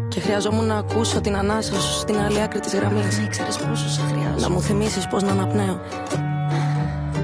Και 0.08 0.20
χρειαζόμουν 0.20 0.66
να 0.66 0.76
ακούσω 0.76 1.20
την 1.20 1.36
ανάσα 1.36 1.80
σου 1.80 1.98
στην 1.98 2.18
άλλη 2.18 2.42
άκρη 2.42 2.60
της 2.60 2.74
γραμμής. 2.74 3.16
Δεν 3.16 3.24
ήξερες 3.24 3.56
πόσο 3.56 3.88
σε 3.88 4.00
χρειάζομαι. 4.00 4.40
Να 4.40 4.50
μου 4.50 4.60
θυμίσεις 4.60 5.06
πως 5.06 5.22
να 5.22 5.30
αναπνέω. 5.30 5.80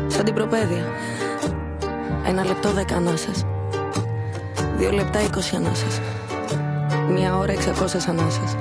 Σαν 0.07 0.25
την 0.25 0.35
προπαίδεια. 0.35 0.85
Ένα 2.27 2.45
λεπτό 2.45 2.71
δέκα 2.71 2.97
ανάσες 2.97 3.45
Δύο 4.85 4.93
λεπτά 4.93 5.21
είκοσι 5.21 5.57
ανάσες. 5.57 6.01
Μια 7.11 7.37
ώρα 7.37 7.53
εξακόσες 7.53 8.07
ανάσες. 8.07 8.57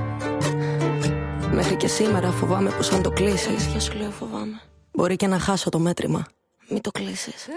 Μέχρι 1.51 1.75
και 1.75 1.87
σήμερα 1.87 2.31
φοβάμαι 2.31 2.69
πως 2.69 2.91
αν 2.91 3.01
το 3.01 3.09
κλείσεις 3.09 3.65
Για 3.65 3.79
σου 3.79 3.97
λέω 3.97 4.11
φοβάμαι. 4.11 4.61
Μπορεί 4.93 5.15
και 5.15 5.27
να 5.27 5.39
χάσω 5.39 5.69
το 5.69 5.79
μέτρημα. 5.79 6.25
Μην 6.69 6.81
το 6.81 6.91
κλείσεις 6.91 7.47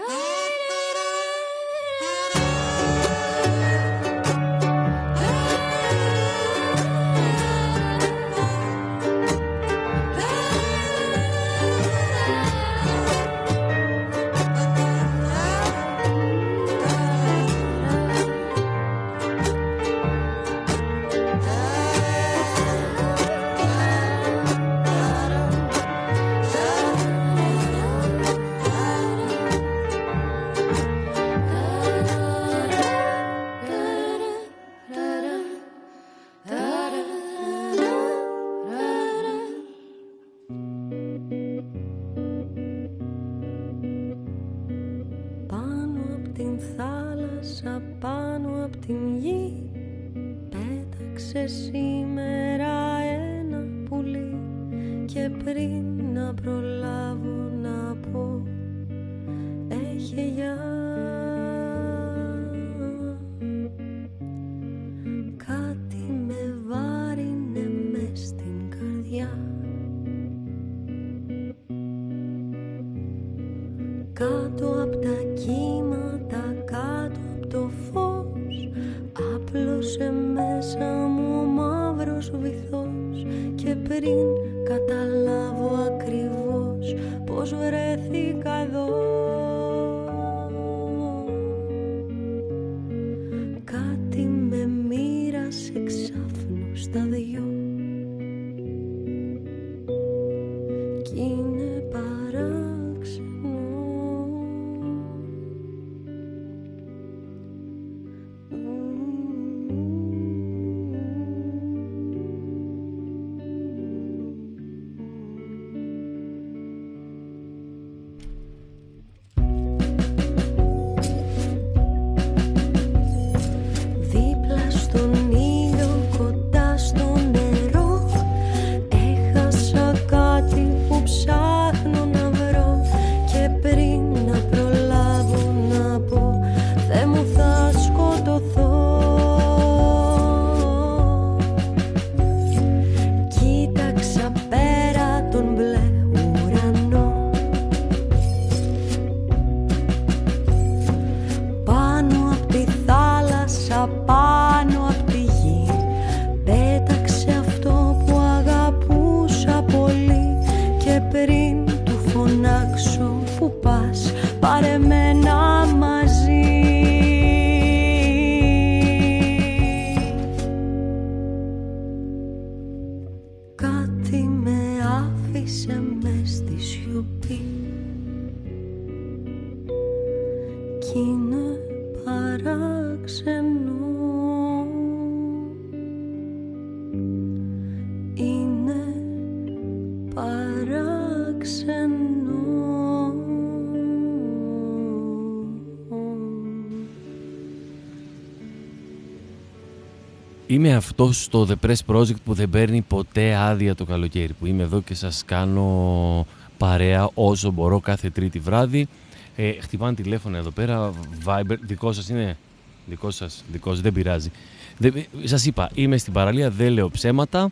Είμαι 200.67 200.75
αυτός 200.75 201.27
το 201.29 201.47
The 201.49 201.67
Press 201.67 201.95
Project 201.95 202.21
που 202.25 202.33
δεν 202.33 202.49
παίρνει 202.49 202.81
ποτέ 202.81 203.35
άδεια 203.35 203.75
το 203.75 203.85
καλοκαίρι. 203.85 204.33
Που 204.33 204.45
είμαι 204.45 204.63
εδώ 204.63 204.81
και 204.81 204.93
σας 204.93 205.23
κάνω 205.25 206.27
παρέα 206.57 207.09
όσο 207.13 207.51
μπορώ 207.51 207.79
κάθε 207.79 208.09
τρίτη 208.09 208.39
βράδυ. 208.39 208.87
Ε, 209.35 209.51
χτυπάνε 209.51 209.95
τηλέφωνο 209.95 210.37
εδώ 210.37 210.49
πέρα. 210.49 210.93
Viber, 211.25 211.55
δικό 211.61 211.91
σας 211.93 212.09
είναι; 212.09 212.37
Δικό 212.85 213.11
σας, 213.11 213.43
δικό 213.51 213.69
σας, 213.69 213.81
δεν 213.81 213.93
πειράζει. 213.93 214.31
Δεν, 214.77 214.93
σας 215.23 215.45
είπα, 215.45 215.69
είμαι 215.73 215.97
στην 215.97 216.13
παραλία, 216.13 216.49
δεν 216.49 216.71
λέω 216.71 216.89
ψέματα. 216.89 217.49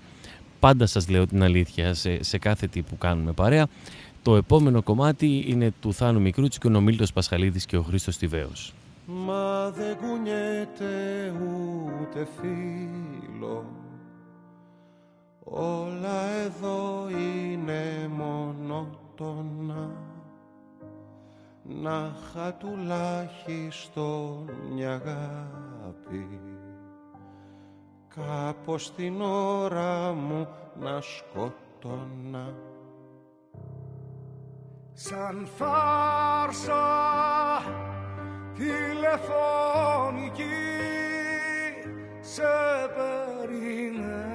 Πάντα 0.59 0.85
σας 0.85 1.09
λέω 1.09 1.27
την 1.27 1.43
αλήθεια 1.43 1.93
σε, 1.93 2.23
σε 2.23 2.37
κάθε 2.37 2.67
τι 2.67 2.81
που 2.81 2.97
κάνουμε 2.97 3.31
παρέα. 3.31 3.67
Το 4.23 4.35
επόμενο 4.35 4.81
κομμάτι 4.81 5.45
είναι 5.47 5.73
του 5.81 5.93
Θάνου 5.93 6.21
Μικρούτσι 6.21 6.59
και 6.59 6.67
ο 6.67 6.69
Νομίλτος 6.69 7.13
Πασχαλίδης 7.13 7.65
και 7.65 7.77
ο 7.77 7.81
Χρήστος 7.81 8.17
Τιβαίος. 8.17 8.73
Μα 9.07 9.69
δεν 9.69 9.97
κουνιέται 9.97 11.33
ούτε 12.01 12.27
φίλο. 12.39 13.65
Όλα 15.43 16.23
εδώ 16.45 17.07
είναι 17.09 18.09
μονότονα 18.15 19.91
Να 21.63 22.15
είχα 22.15 22.53
τουλάχιστον 22.53 24.49
μια 24.71 24.91
αγάπη 24.91 26.39
Κάπως 28.15 28.93
την 28.93 29.21
ώρα 29.21 30.13
μου 30.13 30.47
να 30.79 31.01
σκότωνα 31.01 32.53
Σαν 34.93 35.47
φάρσα 35.55 36.83
τηλεφωνική 38.57 40.43
σε 42.21 42.43
περιμένω. 42.95 44.33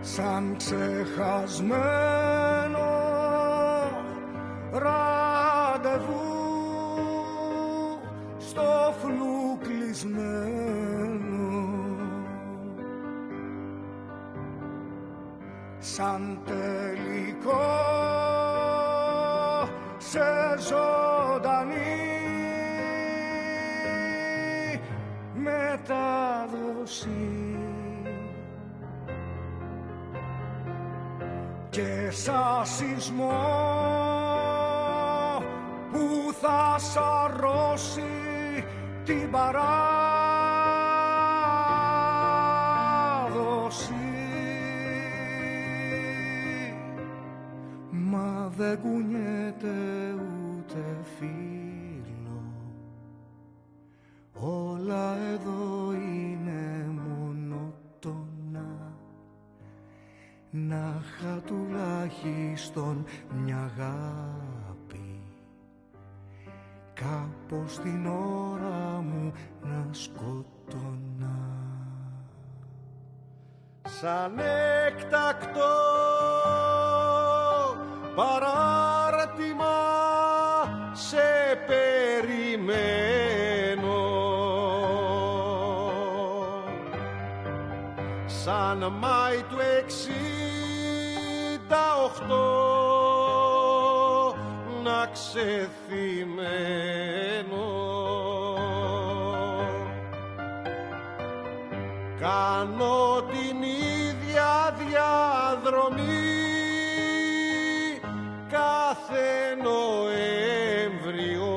Σαν 0.00 0.56
ξεχασμένο 0.56 1.80
ραντεβού 4.72 6.12
στο 8.38 8.94
φλου 9.00 9.42
σαν 15.84 16.38
τελικό 16.44 18.01
σε 18.01 18.01
ζωντανή. 20.72 22.00
Μετάδοση. 25.34 27.10
Και 31.70 32.10
σαν 32.10 32.66
σεισμό 32.66 33.40
που 35.92 36.34
θα 36.40 36.78
σαρώσει 36.78 38.02
την 39.04 39.30
παράδοση 39.30 40.01
δεν 48.62 48.80
κουνιέται 48.80 49.76
ούτε 50.14 51.04
φίλο. 51.16 52.42
Όλα 54.32 55.16
εδώ 55.16 55.92
είναι 55.92 56.86
μονότονα 57.06 58.66
να 60.50 61.02
είχα 61.02 61.40
τουλάχιστον 61.46 63.04
μια 63.44 63.58
αγάπη. 63.58 65.20
Κάπως 66.94 67.78
την 67.78 68.06
ώρα 68.06 69.00
μου 69.00 69.32
να 69.62 69.86
σκοτώνα 69.92 71.38
σαν 73.88 74.38
έκτακτο 74.86 76.02
παράρτημα 78.14 79.78
σε 80.92 81.58
περιμένω. 81.66 82.90
Σαν 88.26 88.92
Μάη 88.98 89.42
του 89.48 89.56
εξήντα 89.78 90.24
οχτώ 92.04 92.72
να 94.82 95.06
ξεθυμένω. 95.12 95.60
Κάνω 102.20 103.22
την 103.22 103.62
ίδια 103.62 104.76
διαδρομή 104.78 106.21
κάθε 108.62 109.30
Νοέμβριο 109.62 111.54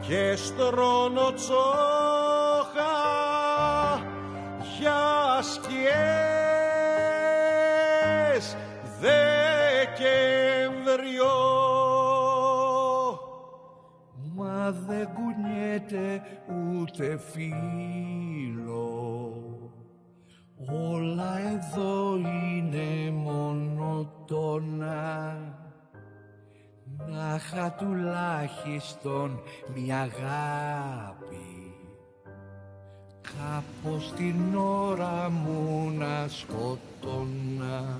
και 0.00 0.36
στρώνω 0.36 1.32
τσόχα 1.32 2.96
για 4.78 5.02
σκιές 5.42 5.76
Δεκεμβριό 9.00 10.04
Μα 14.34 14.70
δεν 14.86 15.08
κουνιέται 15.14 16.22
ούτε 16.48 17.18
φίλο 17.32 19.03
Όλα 20.66 21.38
εδώ 21.38 22.16
είναι 22.16 23.10
μονοτόνα 23.10 24.56
Να 27.08 27.34
είχα 27.36 27.76
τουλάχιστον 27.78 29.40
μια 29.74 30.00
αγάπη. 30.00 31.74
Κάπως 33.20 34.12
την 34.16 34.56
ώρα 34.56 35.30
μου 35.30 35.90
να 35.98 36.28
σκοτώνα. 36.28 37.98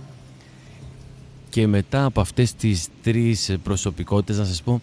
Και 1.51 1.67
μετά 1.67 2.05
από 2.05 2.21
αυτές 2.21 2.55
τις 2.55 2.89
τρεις 3.03 3.57
προσωπικότητες 3.63 4.39
να 4.39 4.45
σας 4.45 4.63
πω 4.63 4.81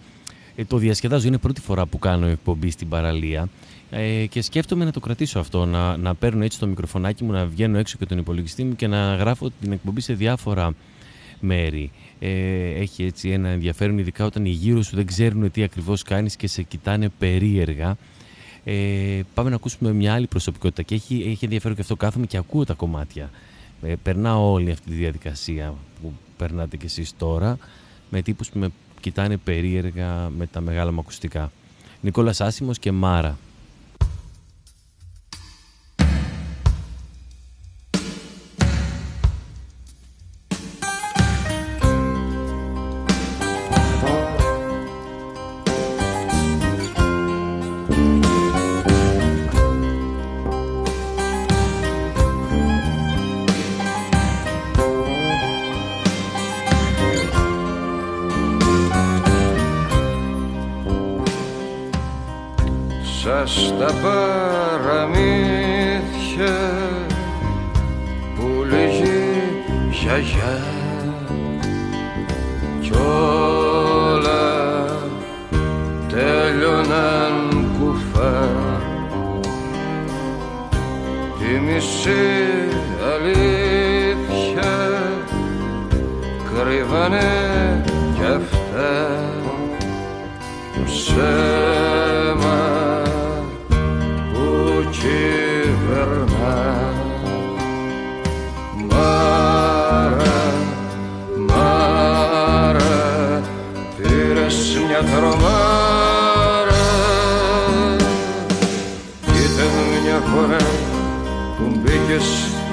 ε, 0.55 0.65
το 0.65 0.77
διασκεδάζω, 0.77 1.27
είναι 1.27 1.37
πρώτη 1.37 1.61
φορά 1.61 1.85
που 1.85 1.99
κάνω 1.99 2.25
εκπομπή 2.27 2.69
στην 2.69 2.89
παραλία 2.89 3.49
ε, 3.91 4.25
και 4.25 4.41
σκέφτομαι 4.41 4.85
να 4.85 4.91
το 4.91 4.99
κρατήσω 4.99 5.39
αυτό, 5.39 5.65
να, 5.65 5.97
να 5.97 6.15
παίρνω 6.15 6.43
έτσι 6.43 6.59
το 6.59 6.67
μικροφωνάκι 6.67 7.23
μου, 7.23 7.31
να 7.31 7.45
βγαίνω 7.45 7.77
έξω 7.77 7.97
και 7.97 8.05
τον 8.05 8.17
υπολογιστή 8.17 8.63
μου 8.63 8.75
και 8.75 8.87
να 8.87 9.15
γράφω 9.15 9.51
την 9.61 9.71
εκπομπή 9.71 10.01
σε 10.01 10.13
διάφορα 10.13 10.73
μέρη. 11.39 11.91
Ε, 12.19 12.29
έχει 12.69 13.03
έτσι 13.03 13.29
ένα 13.29 13.49
ενδιαφέρον, 13.49 13.97
ειδικά 13.97 14.25
όταν 14.25 14.45
οι 14.45 14.49
γύρω 14.49 14.81
σου 14.81 14.95
δεν 14.95 15.05
ξέρουν 15.05 15.51
τι 15.51 15.63
ακριβώς 15.63 16.03
κάνεις 16.03 16.35
και 16.35 16.47
σε 16.47 16.61
κοιτάνε 16.61 17.09
περίεργα. 17.17 17.97
Ε, 18.63 19.19
πάμε 19.33 19.49
να 19.49 19.55
ακούσουμε 19.55 19.93
μια 19.93 20.13
άλλη 20.13 20.27
προσωπικότητα 20.27 20.81
και 20.81 20.95
έχει, 20.95 21.23
έχει 21.27 21.45
ενδιαφέρον 21.45 21.75
και 21.75 21.81
αυτό 21.81 21.95
κάθομαι 21.95 22.25
και 22.25 22.37
ακούω 22.37 22.63
τα 22.63 22.73
κομμάτια. 22.73 23.29
Ε, 23.81 23.93
περνάω 24.03 24.51
όλη 24.51 24.71
αυτή 24.71 24.89
τη 24.89 24.95
διαδικασία 24.95 25.73
που 26.01 26.13
περνάτε 26.37 26.77
κι 26.77 26.85
εσείς 26.85 27.13
τώρα 27.17 27.57
με 28.09 28.21
τύπους 28.21 28.49
που 28.49 28.59
με 28.59 28.69
κοιτάνε 29.01 29.37
περίεργα 29.37 30.29
με 30.37 30.47
τα 30.47 30.61
μεγάλα 30.61 30.91
μου 30.91 30.99
ακουστικά. 30.99 31.51
Νικόλας 32.01 32.41
Άσιμος 32.41 32.79
και 32.79 32.91
Μάρα. 32.91 33.37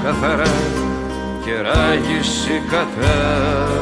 καθαρά 0.08 0.50
και 1.44 1.54
ραγισε 1.60 2.62
κατά 2.70 3.77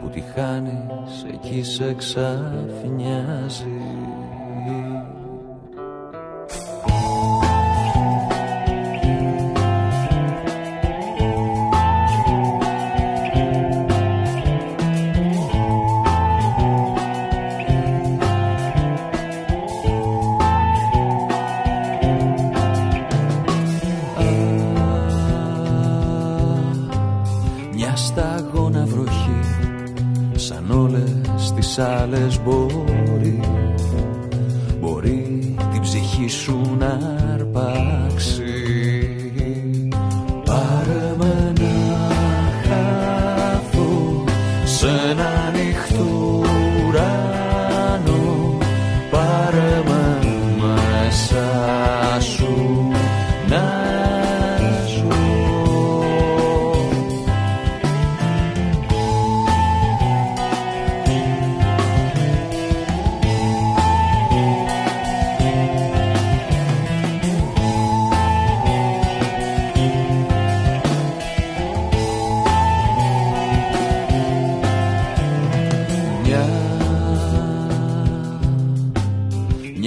που 0.00 0.08
τη 0.08 0.20
χάνεις 0.20 1.24
εκεί 1.32 1.62
σε 1.62 1.94
ξαφνιάζει. 1.94 3.77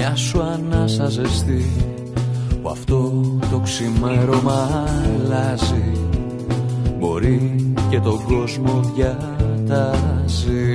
Μια 0.02 0.16
σου 0.16 0.42
ανάσα 0.42 1.10
ζεστή 1.10 1.66
που 2.62 2.70
αυτό 2.70 3.12
το 3.52 3.60
ξημέρωμα 3.60 4.86
αλλάζει. 5.04 5.92
Μπορεί 7.00 7.74
και 7.90 8.00
τον 8.00 8.24
κόσμο 8.24 8.80
διατάζει 8.96 10.72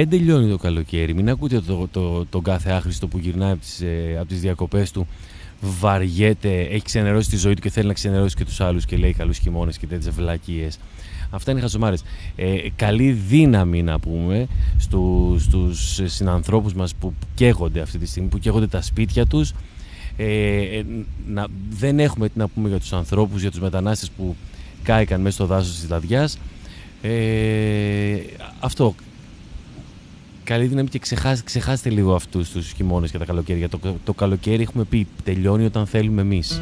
Δεν 0.00 0.08
τελειώνει 0.08 0.50
το 0.50 0.56
καλοκαίρι. 0.56 1.14
Μην 1.14 1.30
ακούτε 1.30 1.60
το, 1.60 1.88
το, 1.90 2.26
τον 2.26 2.42
κάθε 2.42 2.70
άχρηστο 2.70 3.06
που 3.06 3.18
γυρνάει 3.18 3.50
από 3.50 3.60
τις, 3.60 3.80
ε, 3.80 4.16
από 4.18 4.28
τις 4.28 4.40
διακοπές 4.40 4.90
του 4.90 5.06
βαριέται, 5.60 6.60
έχει 6.60 6.82
ξενερώσει 6.82 7.30
τη 7.30 7.36
ζωή 7.36 7.54
του 7.54 7.60
και 7.60 7.70
θέλει 7.70 7.86
να 7.86 7.92
ξενερώσει 7.92 8.36
και 8.36 8.44
τους 8.44 8.60
άλλους 8.60 8.84
και 8.84 8.96
λέει 8.96 9.12
καλούς 9.12 9.38
χειμώνες 9.38 9.78
και 9.78 9.86
τέτοιες 9.86 10.14
βλακίες. 10.14 10.78
Αυτά 11.30 11.50
είναι 11.50 11.60
χαζομάρες. 11.60 12.04
Ε, 12.36 12.56
καλή 12.76 13.12
δύναμη 13.12 13.82
να 13.82 13.98
πούμε 13.98 14.46
στου, 14.78 15.36
στους 15.38 16.00
συνανθρώπους 16.04 16.74
μας 16.74 16.94
που 16.94 17.14
καίγονται 17.34 17.80
αυτή 17.80 17.98
τη 17.98 18.06
στιγμή, 18.06 18.28
που 18.28 18.38
καίγονται 18.38 18.66
τα 18.66 18.82
σπίτια 18.82 19.26
τους. 19.26 19.52
Ε, 20.16 20.60
ε, 20.60 20.84
να, 21.26 21.46
δεν 21.70 22.00
έχουμε 22.00 22.28
τι 22.28 22.38
να 22.38 22.48
πούμε 22.48 22.68
για 22.68 22.78
τους 22.78 22.92
ανθρώπους, 22.92 23.40
για 23.40 23.50
τους 23.50 23.60
μετανάστες 23.60 24.10
που 24.10 24.36
κάηκαν 24.82 25.20
μέσα 25.20 25.34
στο 25.34 25.46
δάσος 25.46 25.74
της 25.80 25.88
Λαδιάς. 25.88 26.38
Ε, 27.02 28.16
αυτό, 28.60 28.94
καλή 30.50 30.66
δύναμη 30.66 30.88
και 30.88 30.98
ξεχάστε, 30.98 31.44
ξεχάστε 31.44 31.90
λίγο 31.90 32.14
αυτούς 32.14 32.50
τους 32.50 32.72
χειμώνες 32.72 33.10
και 33.10 33.18
τα 33.18 33.24
καλοκαίρια. 33.24 33.68
Το, 33.68 33.78
το 34.04 34.12
καλοκαίρι 34.12 34.62
έχουμε 34.62 34.84
πει 34.84 35.06
τελειώνει 35.24 35.64
όταν 35.64 35.86
θέλουμε 35.86 36.20
εμείς. 36.20 36.60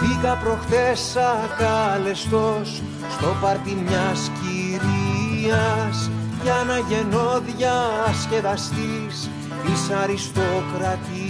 Πήγα 0.00 0.34
προχθές 0.34 1.16
ακάλεστος 1.16 2.82
στο 3.18 3.36
πάρτι 3.40 3.74
μιας 3.74 4.30
κυρίας 4.40 6.10
για 6.42 6.64
να 6.66 6.78
γεννώ 6.78 7.40
διασκεδαστής 7.40 9.30
της 9.66 9.90
αριστοκρατίας. 10.02 11.26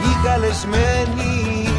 Οι 0.00 0.12
καλεσμένοι 0.24 1.32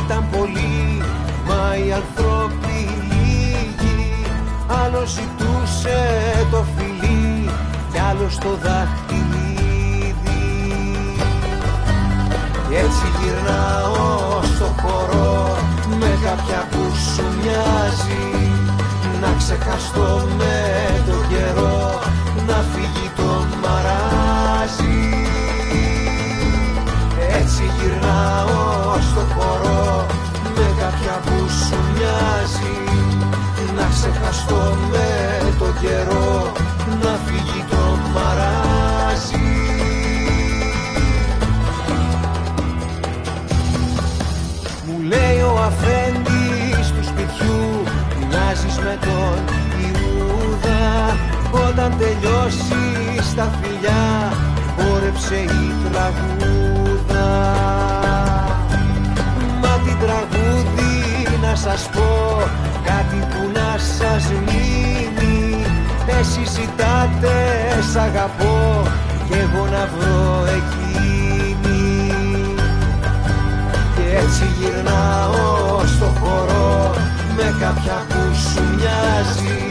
ήταν 0.06 0.26
πολλοί, 0.32 1.02
μα 1.48 1.76
οι 1.78 1.92
ανθρώποι 1.94 2.80
λίγοι. 3.10 4.26
Άλλο 4.84 5.06
ζητούσε 5.06 6.00
το 6.52 6.66
φιλί 6.76 7.50
κι 7.92 8.00
άλλο 8.10 8.30
το 8.44 8.50
δάχτυλίδι. 8.64 10.12
Κι 12.68 12.76
έτσι 12.76 13.06
γυρνάω 13.20 14.42
στο 14.56 14.66
χώρο 14.82 15.58
με 16.00 16.20
κάποια 16.24 16.68
που 16.72 16.84
σου 17.14 17.24
μοιάζει 17.42 18.32
να 19.22 19.34
ξεχαστώ 19.38 20.28
με 20.38 20.56
το 21.06 21.16
καιρό 21.30 21.81
να 22.48 22.64
φύγει 22.72 23.12
το 23.16 23.46
μαράζι. 23.62 25.00
Έτσι 27.40 27.64
γυρνάω 27.78 29.00
στο 29.12 29.22
χώρο 29.36 30.06
με 30.56 30.68
κάποια 30.80 31.20
που 31.26 31.50
σου 31.50 31.78
μοιάζει. 31.94 32.76
Να 33.76 33.88
ξεχαστώ 33.90 34.78
με 34.92 35.10
το 35.60 35.66
καιρό 35.82 36.52
να 37.04 37.20
φύγει 37.26 37.66
το 37.70 37.98
μαράζι. 38.14 39.50
Μου 44.86 45.02
λέει 45.02 45.42
ο 45.42 45.60
αφέντης 45.64 46.88
του 46.92 47.04
σπιτιού 47.04 47.84
μοιάζεις 48.30 48.78
με 48.78 48.98
τον 49.02 49.56
Ιούδα 49.82 51.31
Όταν 51.52 51.94
τελειώσεις 51.98 53.34
τα 53.36 53.52
φιλιά 53.62 54.34
χόρεψε 54.78 55.36
η 55.36 55.74
τραγούδα. 55.92 57.30
Μα 59.62 59.74
την 59.84 59.98
τραγούδι 60.00 60.92
να 61.42 61.56
σας 61.56 61.90
πω 61.94 62.42
κάτι 62.84 63.28
που 63.30 63.52
να 63.54 63.78
σας 63.78 64.32
μείνει. 64.46 65.66
Εσείς 66.20 66.50
ζητάτε 66.50 67.36
σ' 67.92 67.96
αγαπώ 67.96 68.84
και 69.28 69.38
εγώ 69.38 69.66
να 69.66 69.90
βρω 69.98 70.46
εκείνη. 70.46 72.14
Και 73.96 74.18
έτσι 74.18 74.44
γυρνάω 74.60 75.86
στο 75.86 76.06
χώρο 76.06 76.96
με 77.36 77.56
κάποια 77.60 78.06
που 78.10 78.36
σου 78.36 78.64
μοιάζει. 78.76 79.71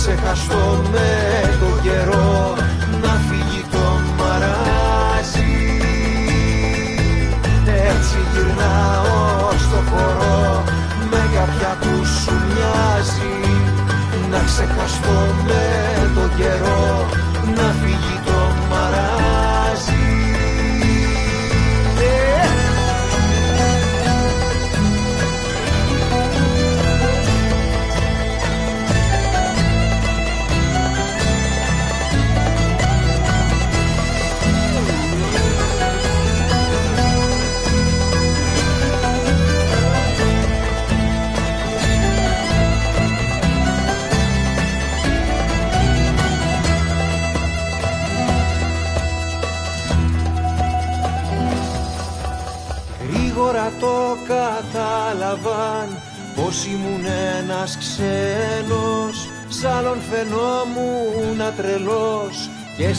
ξεχαστώ 0.00 0.84
με 0.92 1.10
το 1.60 1.70
καιρό 1.82 2.54
να 3.02 3.12
φύγει 3.26 3.64
το 3.70 3.86
μαράζι. 4.18 5.56
Έτσι 7.90 8.18
γυρνάω 8.32 9.50
στο 9.64 9.80
χώρο 9.90 10.64
με 11.10 11.22
κάποια 11.34 11.76
που 11.80 12.04
σου 12.04 12.34
μοιάζει. 12.48 13.36
Να 14.30 14.38
ξεχαστώ 14.48 15.18
με 15.46 15.64
το 16.14 16.28
καιρό 16.36 17.08
να 17.56 17.68
φύγει 17.80 18.17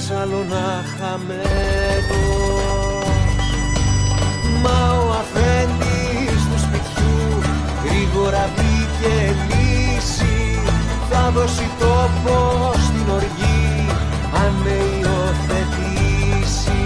και 0.09 0.15
σ' 0.15 0.17
άλλον 0.21 0.51
αχαμένος 0.53 2.09
Μα 4.63 4.79
ο 4.91 5.09
αφέντης 5.21 6.41
του 6.49 6.59
σπιτιού 6.65 7.19
γρήγορα 7.85 8.49
βρήκε 8.55 9.15
λύση. 9.49 10.59
Θα 11.09 11.31
δώσει 11.35 11.69
τόπο 11.79 12.35
στην 12.85 13.09
οργή 13.13 13.87
αν 14.43 14.53
με 14.63 14.77
υιοθετήσει. 14.99 16.85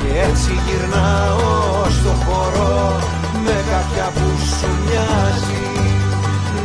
Και 0.00 0.10
έτσι 0.28 0.52
γυρνάω 0.64 1.90
στο 1.98 2.12
χώρο 2.24 3.00
με 3.44 3.56
κάποια 3.70 4.06
που 4.14 4.28
σου 4.56 4.70
μοιάζει. 4.84 5.66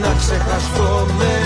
Να 0.01 0.11
ξεχαστώ 0.19 1.07
με 1.17 1.36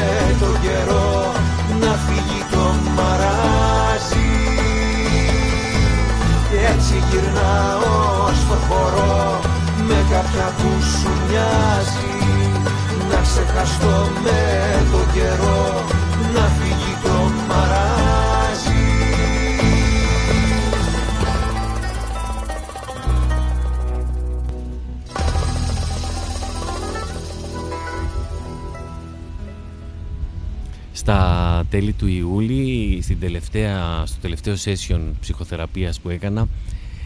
με 10.33 10.37
κάποια 10.37 10.53
που 10.57 10.81
σου 10.81 11.09
μοιάζει. 11.27 12.09
Να 13.09 13.21
ξεχαστώ 13.21 14.07
με 14.23 14.39
τον 14.91 15.13
καιρό 15.13 15.85
να 16.33 16.41
φύγει 16.41 16.95
το 17.03 17.45
μαράζι. 17.47 18.79
Στα 30.93 31.63
τέλη 31.69 31.93
του 31.93 32.07
Ιούλη, 32.07 32.99
στην 33.03 33.19
τελευταία, 33.19 34.03
στο 34.05 34.19
τελευταίο 34.21 34.55
session 34.63 35.01
ψυχοθεραπείας 35.19 35.99
που 35.99 36.09
έκανα, 36.09 36.47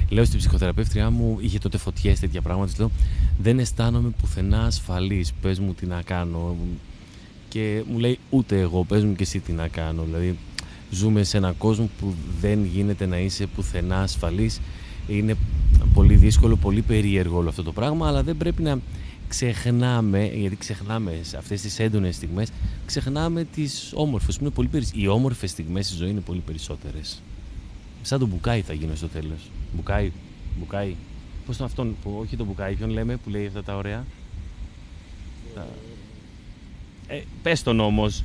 λέω 0.10 0.26
στην 0.26 0.39
ψυχοθεραπεύτριά 0.39 1.10
μου, 1.10 1.38
είχε 1.41 1.58
τότε 1.58 1.78
φωτιές 1.78 2.20
τέτοια 2.20 2.41
πράγματα, 2.41 2.70
της 2.70 2.80
λέω, 2.80 2.91
δεν 3.41 3.60
αισθάνομαι 3.60 4.10
πουθενά 4.10 4.66
ασφαλής, 4.66 5.34
πες 5.41 5.60
μου 5.60 5.74
τι 5.74 5.86
να 5.86 6.02
κάνω. 6.02 6.56
Και 7.50 7.84
μου 7.91 8.00
λέει, 8.00 8.20
ούτε 8.30 8.60
εγώ, 8.60 8.84
πες 8.84 9.04
μου 9.04 9.16
και 9.16 9.24
εσύ 9.24 9.39
τι 9.39 9.52
να 9.52 9.68
κάνω. 9.68 10.04
Δηλαδή, 10.04 10.38
ζούμε 10.91 11.24
σε 11.24 11.38
έναν 11.38 11.58
κόσμο 11.58 11.89
που 12.00 12.14
δεν 12.41 12.66
γίνεται 12.66 13.06
να 13.06 13.18
είσαι 13.18 13.46
πουθενά 13.46 14.02
ασφαλής. 14.02 14.60
Είναι 15.08 15.36
πολύ 15.93 16.16
δύσκολο, 16.16 16.56
πολύ 16.56 16.82
περίεργο 16.82 17.38
όλο 17.38 17.50
αυτό 17.50 17.64
το 17.64 17.72
πράγμα, 17.72 18.08
αλλά 18.08 18.24
δεν 18.24 18.38
πρέπει 18.38 18.62
να 18.62 18.80
ξεχνάμε, 19.28 20.32
γιατί 20.36 20.56
ξεχνάμε 20.56 21.20
σε 21.22 21.38
αυτές 21.38 21.62
τις 21.62 21.80
έντονες 21.80 22.16
στιγμές, 22.16 22.50
ξεχνάμε 22.86 23.43
τις 23.43 23.91
όμορφες, 23.96 24.38
που 24.38 24.43
είναι 24.43 24.54
πολύ 24.54 24.68
περισσ... 24.68 24.91
Οι 24.93 25.08
όμορφες 25.08 25.50
στιγμές 25.50 25.86
στη 25.86 25.96
ζωή 25.96 26.10
είναι 26.10 26.20
πολύ 26.20 26.39
περισσότερες. 26.39 27.22
Σαν 28.06 28.20
το 28.20 28.26
Μπουκάι 28.26 28.62
θα 28.62 28.74
γίνω 28.74 28.95
στο 28.95 29.08
τέλος. 29.08 29.51
Μπουκάι, 29.74 30.12
Μπουκάι. 30.60 30.95
Πώς 31.45 31.58
τον 31.58 31.66
αυτόν, 31.66 31.95
που, 32.03 32.18
όχι 32.20 32.36
το 32.36 32.45
Μπουκάι, 32.45 32.76
ποιον 32.76 32.89
λέμε 32.89 33.16
που 33.16 33.30
λέει 33.30 33.45
αυτά 33.45 33.64
τα 33.64 33.76
ωραία. 33.76 34.06
Τα... 35.56 35.68
Ε, 37.08 37.24
πες 37.43 37.64
τον 37.64 37.80
όμως. 37.80 38.24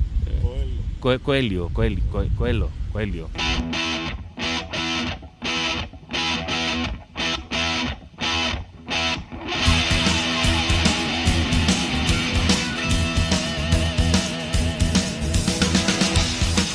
Κοέλιο. 0.99 1.19
Κοέλιο, 1.23 1.69
κοέλιο, 1.73 2.01
κοέλιο, 2.37 2.69
κοέλιο. 2.91 3.29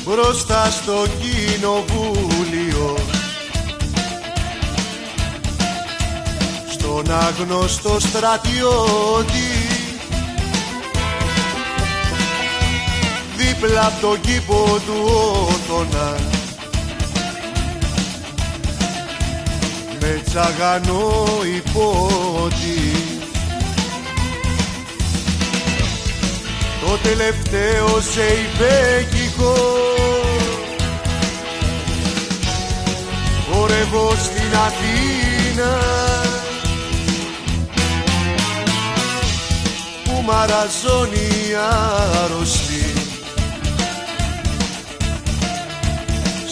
μπροστά 0.05 0.71
στο 0.71 1.05
κοινοβούλιο 1.21 2.16
στον 6.99 7.15
άγνωστο 7.15 7.99
στρατιώτη. 7.99 9.51
Δίπλα 13.37 13.85
απ' 13.85 14.01
τον 14.01 14.21
κήπο 14.21 14.79
του 14.85 15.11
Όθωνα. 15.47 16.15
Με 19.99 20.21
τσαγανό 20.25 21.25
υπότι 21.55 22.79
το 26.81 26.97
τελευταίο 27.03 28.01
σε 28.11 28.21
υπέκικο. 28.21 29.55
Χορεύω 33.51 34.11
στην 34.15 34.57
Αθήνα 34.65 36.16
μαραζώνει 40.27 41.29
άρρωστη. 42.23 42.93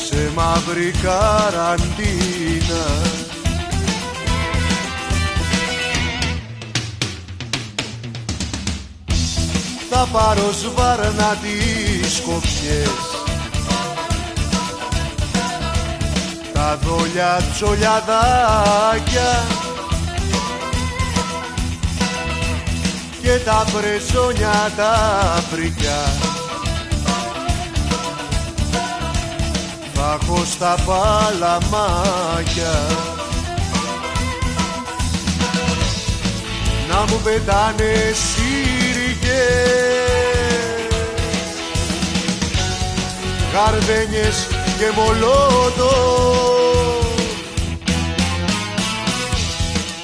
Σε 0.08 0.32
μαύρη 0.36 0.92
καραντίνα. 1.04 2.86
Θα 9.90 10.08
πάρω 10.12 10.52
σβάρνα 10.52 11.38
τις 11.42 12.22
κοπιές 12.26 12.90
τα 16.54 16.80
δόλια 16.82 17.42
τσολιαδάκια 17.54 19.55
και 23.26 23.40
τα 23.46 23.66
πρεζόνια 23.74 24.72
τα 24.78 24.94
πρικιά 25.52 26.04
θα 29.94 30.20
έχω 30.22 30.46
στα 30.46 30.76
παλαμάκια. 30.86 32.76
Να 36.90 37.00
μου 37.08 37.20
πετάνε 37.24 37.94
σύρικες 38.14 39.36
γαρδένιες 43.54 44.48
και 44.78 44.92
μολότο. 44.96 45.94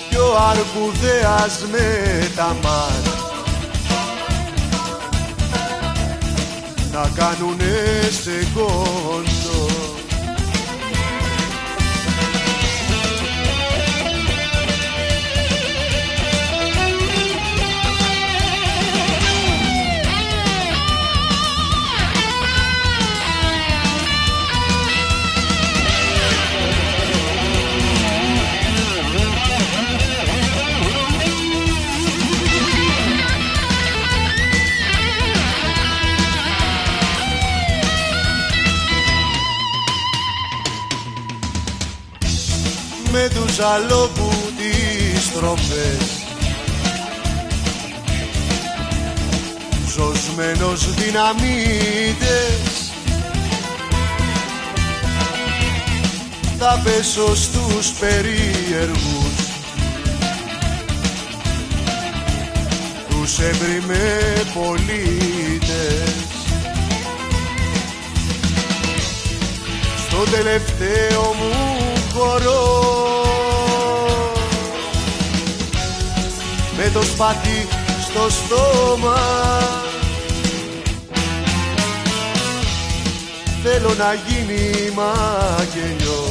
Κι 0.09 0.17
ο 0.17 0.38
αρκουδέας 0.49 1.65
με 1.72 1.88
τα 2.36 2.55
μάτια 2.63 3.01
να 6.92 7.10
κάνουνε 7.16 8.02
σε 8.12 8.32
με 43.22 43.28
τους 43.28 43.59
αλόγου 43.59 44.32
τις 44.57 45.32
τροφές. 45.34 46.05
Ζωσμένος 49.95 50.93
δυναμίτες. 50.93 51.32
Θα 56.57 56.82
πέσω 56.84 57.36
στους 57.36 57.91
περίεργους. 57.99 59.36
Τους 63.09 63.39
έμπριμε 63.39 64.34
πολίτες. 64.53 66.13
Στο 70.07 70.24
τελευταίο 70.32 71.36
μου 71.39 71.91
χώρο. 72.14 72.62
Με 76.78 76.89
το 76.93 77.01
σπαθί 77.01 77.68
στο 78.09 78.30
στόμα. 78.30 79.20
Θέλω 83.64 83.93
να 83.93 84.14
γίνει 84.14 84.91
μακελιό. 84.95 86.24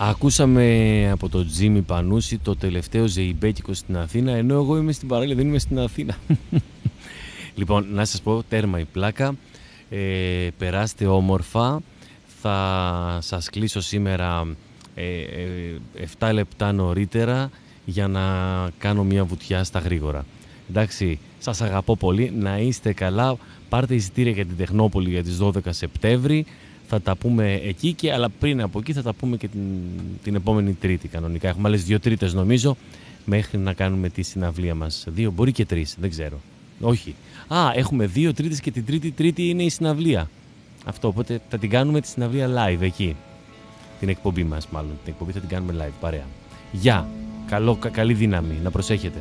Ακούσαμε 0.01 1.09
από 1.12 1.28
τον 1.28 1.46
Τζίμι 1.46 1.82
Πανούση 1.82 2.38
το 2.38 2.57
τελευταίο 2.57 3.07
ζεϊμπέκικο 3.07 3.74
στην 3.74 3.96
Αθήνα, 3.96 4.32
ενώ 4.32 4.55
εγώ 4.55 4.76
είμαι 4.76 4.92
στην 4.92 5.09
παράλια, 5.09 5.34
δεν 5.34 5.46
είμαι 5.46 5.59
στην 5.59 5.78
Αθήνα. 5.78 6.16
λοιπόν, 7.59 7.86
να 7.92 8.05
σας 8.05 8.20
πω, 8.22 8.42
τέρμα 8.49 8.78
η 8.78 8.84
πλάκα. 8.84 9.34
Ε, 9.90 10.49
περάστε 10.59 11.07
όμορφα. 11.07 11.80
Θα 12.40 13.18
σας 13.22 13.51
κλείσω 13.51 13.80
σήμερα 13.80 14.46
ε, 14.94 15.05
7 16.18 16.26
ε, 16.28 16.32
λεπτά 16.32 16.72
νωρίτερα 16.72 17.51
για 17.84 18.09
να 18.09 18.22
κάνω 18.78 19.05
μια 19.05 19.24
βουτιά 19.24 19.64
στα 19.64 19.78
γρήγορα. 19.78 20.24
Εντάξει, 20.70 21.18
σας 21.38 21.61
αγαπώ 21.61 21.96
πολύ, 21.96 22.32
να 22.38 22.59
είστε 22.59 22.92
καλά. 22.92 23.36
Πάρτε 23.68 23.94
εισιτήρια 23.94 24.32
για 24.32 24.46
την 24.46 24.57
Τεχνόπολη 24.57 25.11
για 25.11 25.22
τις 25.22 25.38
12 25.40 25.51
Σεπτέμβρη 25.68 26.46
θα 26.89 27.01
τα 27.01 27.16
πούμε 27.16 27.61
εκεί 27.64 27.93
και 27.93 28.12
αλλά 28.12 28.28
πριν 28.28 28.62
από 28.62 28.78
εκεί 28.78 28.93
θα 28.93 29.03
τα 29.03 29.12
πούμε 29.12 29.36
και 29.36 29.49
την, 29.49 29.61
την 30.22 30.34
επόμενη 30.34 30.72
Τρίτη 30.72 31.09
κανονικά. 31.09 31.49
Έχουμε 31.49 31.68
άλλες 31.68 31.84
δύο 31.84 32.01
Τρίτες 32.01 32.34
νομίζω 32.34 32.76
μέχρι 33.24 33.59
να 33.59 33.72
κάνουμε 33.72 34.09
τη 34.09 34.22
συναυλία 34.22 34.74
μας. 34.74 35.05
Δύο, 35.09 35.30
μπορεί 35.30 35.53
και 35.53 35.66
τρεις, 35.66 35.97
δεν 36.01 36.11
ξέρω. 36.11 36.41
Όχι. 36.80 37.14
Α, 37.49 37.59
έχουμε 37.74 38.07
δύο 38.07 38.34
Τρίτες 38.34 38.61
και 38.61 38.70
την 38.70 38.84
Τρίτη 38.84 39.11
Τρίτη 39.11 39.49
είναι 39.49 39.62
η 39.62 39.68
συναυλία. 39.68 40.30
Αυτό, 40.84 41.09
οπότε 41.09 41.41
θα 41.49 41.59
την 41.59 41.70
κάνουμε 41.70 42.01
τη 42.01 42.09
συναυλία 42.09 42.49
live 42.49 42.80
εκεί. 42.80 43.16
Την 44.01 44.09
εκπομπή 44.09 44.45
μας 44.45 44.68
μάλλον. 44.68 44.91
Την 45.05 45.12
εκπομπή 45.12 45.32
θα 45.32 45.41
την 45.41 45.49
κάνουμε 45.49 45.74
live, 45.78 45.95
παρέα. 46.01 46.26
Γεια. 46.72 47.09
Καλό, 47.47 47.78
καλή 47.93 48.14
δύναμη. 48.14 48.55
Να 48.62 48.70
προσέχετε. 48.70 49.20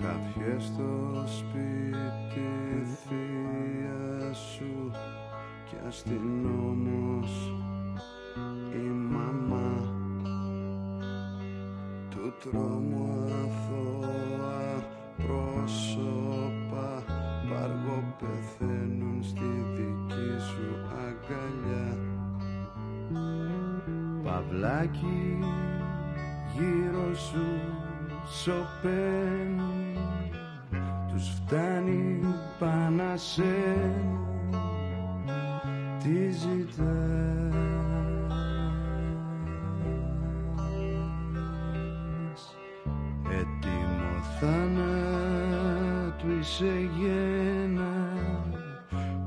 χάπιε 0.00 0.58
στο 0.58 1.24
σπίτι 1.26 2.48
θεία 2.84 4.32
σου 4.32 4.90
κι 5.68 5.76
αστυνόμος. 5.88 7.52
Η 8.72 8.88
μαμά 9.10 9.92
του 12.10 12.32
τρόμου 12.40 13.24
αθώα 13.24 14.84
πρόσωπα 15.16 17.04
παργό 17.48 18.14
πεθαίνουν 18.18 19.22
στη 19.22 19.50
δική 19.74 20.38
σου 20.38 20.68
αγκαλιά. 21.06 21.98
Παυλάκι 24.22 25.38
γύρω 26.54 27.14
σου 27.14 27.46
σοπέν 28.26 29.63
φτάνει 31.54 32.20
πάνω 32.58 33.16
σε 33.16 33.42
τι 36.02 36.30
ζητάς. 36.30 37.54
Έτοιμο 43.30 44.14
θάνατου 44.40 46.30
είσαι 46.40 46.90
γένα. 46.98 47.92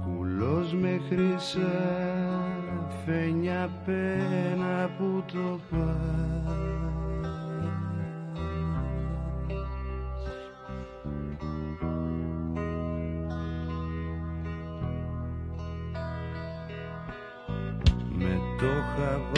Κουλός 0.05 0.73
με 0.73 1.01
χρυσά 1.09 1.77
φαίνια 3.05 3.69
πένα. 3.85 4.66
the 18.97 19.36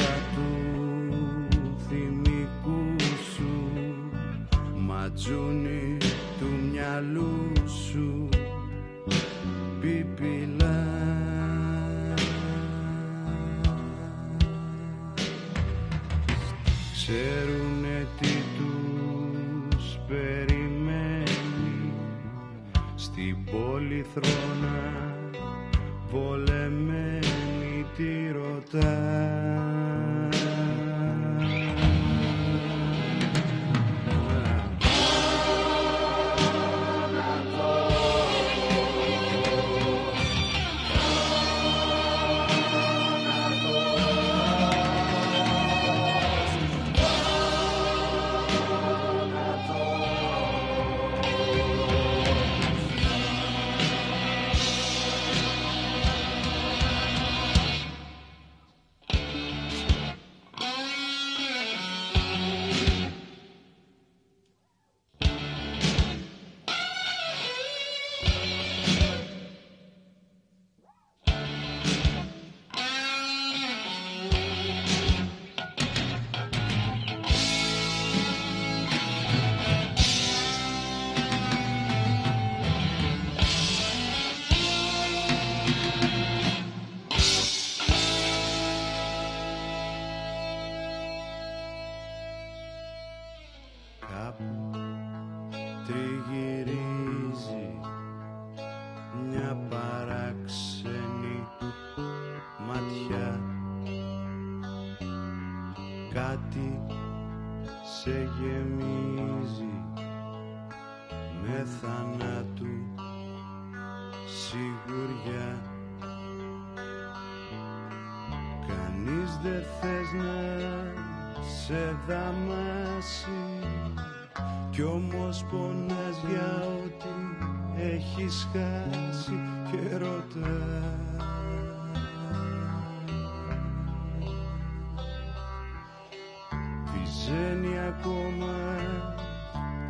Ζένει 137.29 137.79
ακόμα 137.87 138.77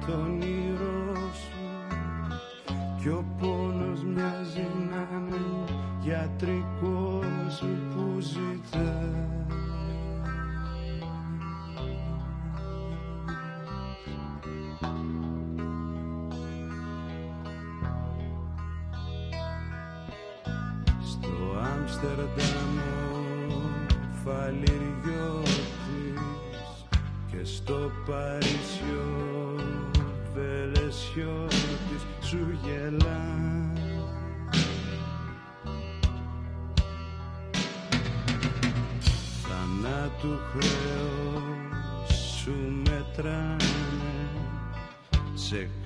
τον 0.08 0.42
ήρωα 0.42 1.34
σου. 1.34 1.60
Κι 3.02 3.10
ο 3.10 3.26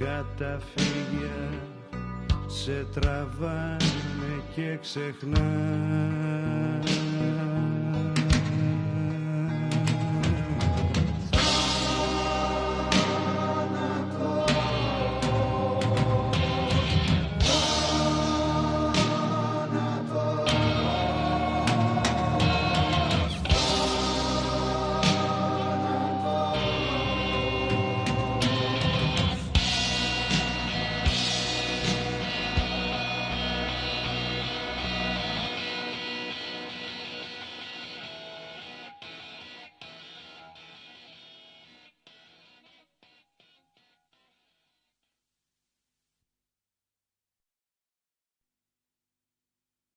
καταφύγια 0.03 1.61
σε 2.47 2.85
τραβάνε 2.93 4.43
και 4.55 4.77
ξεχνά. 4.81 6.22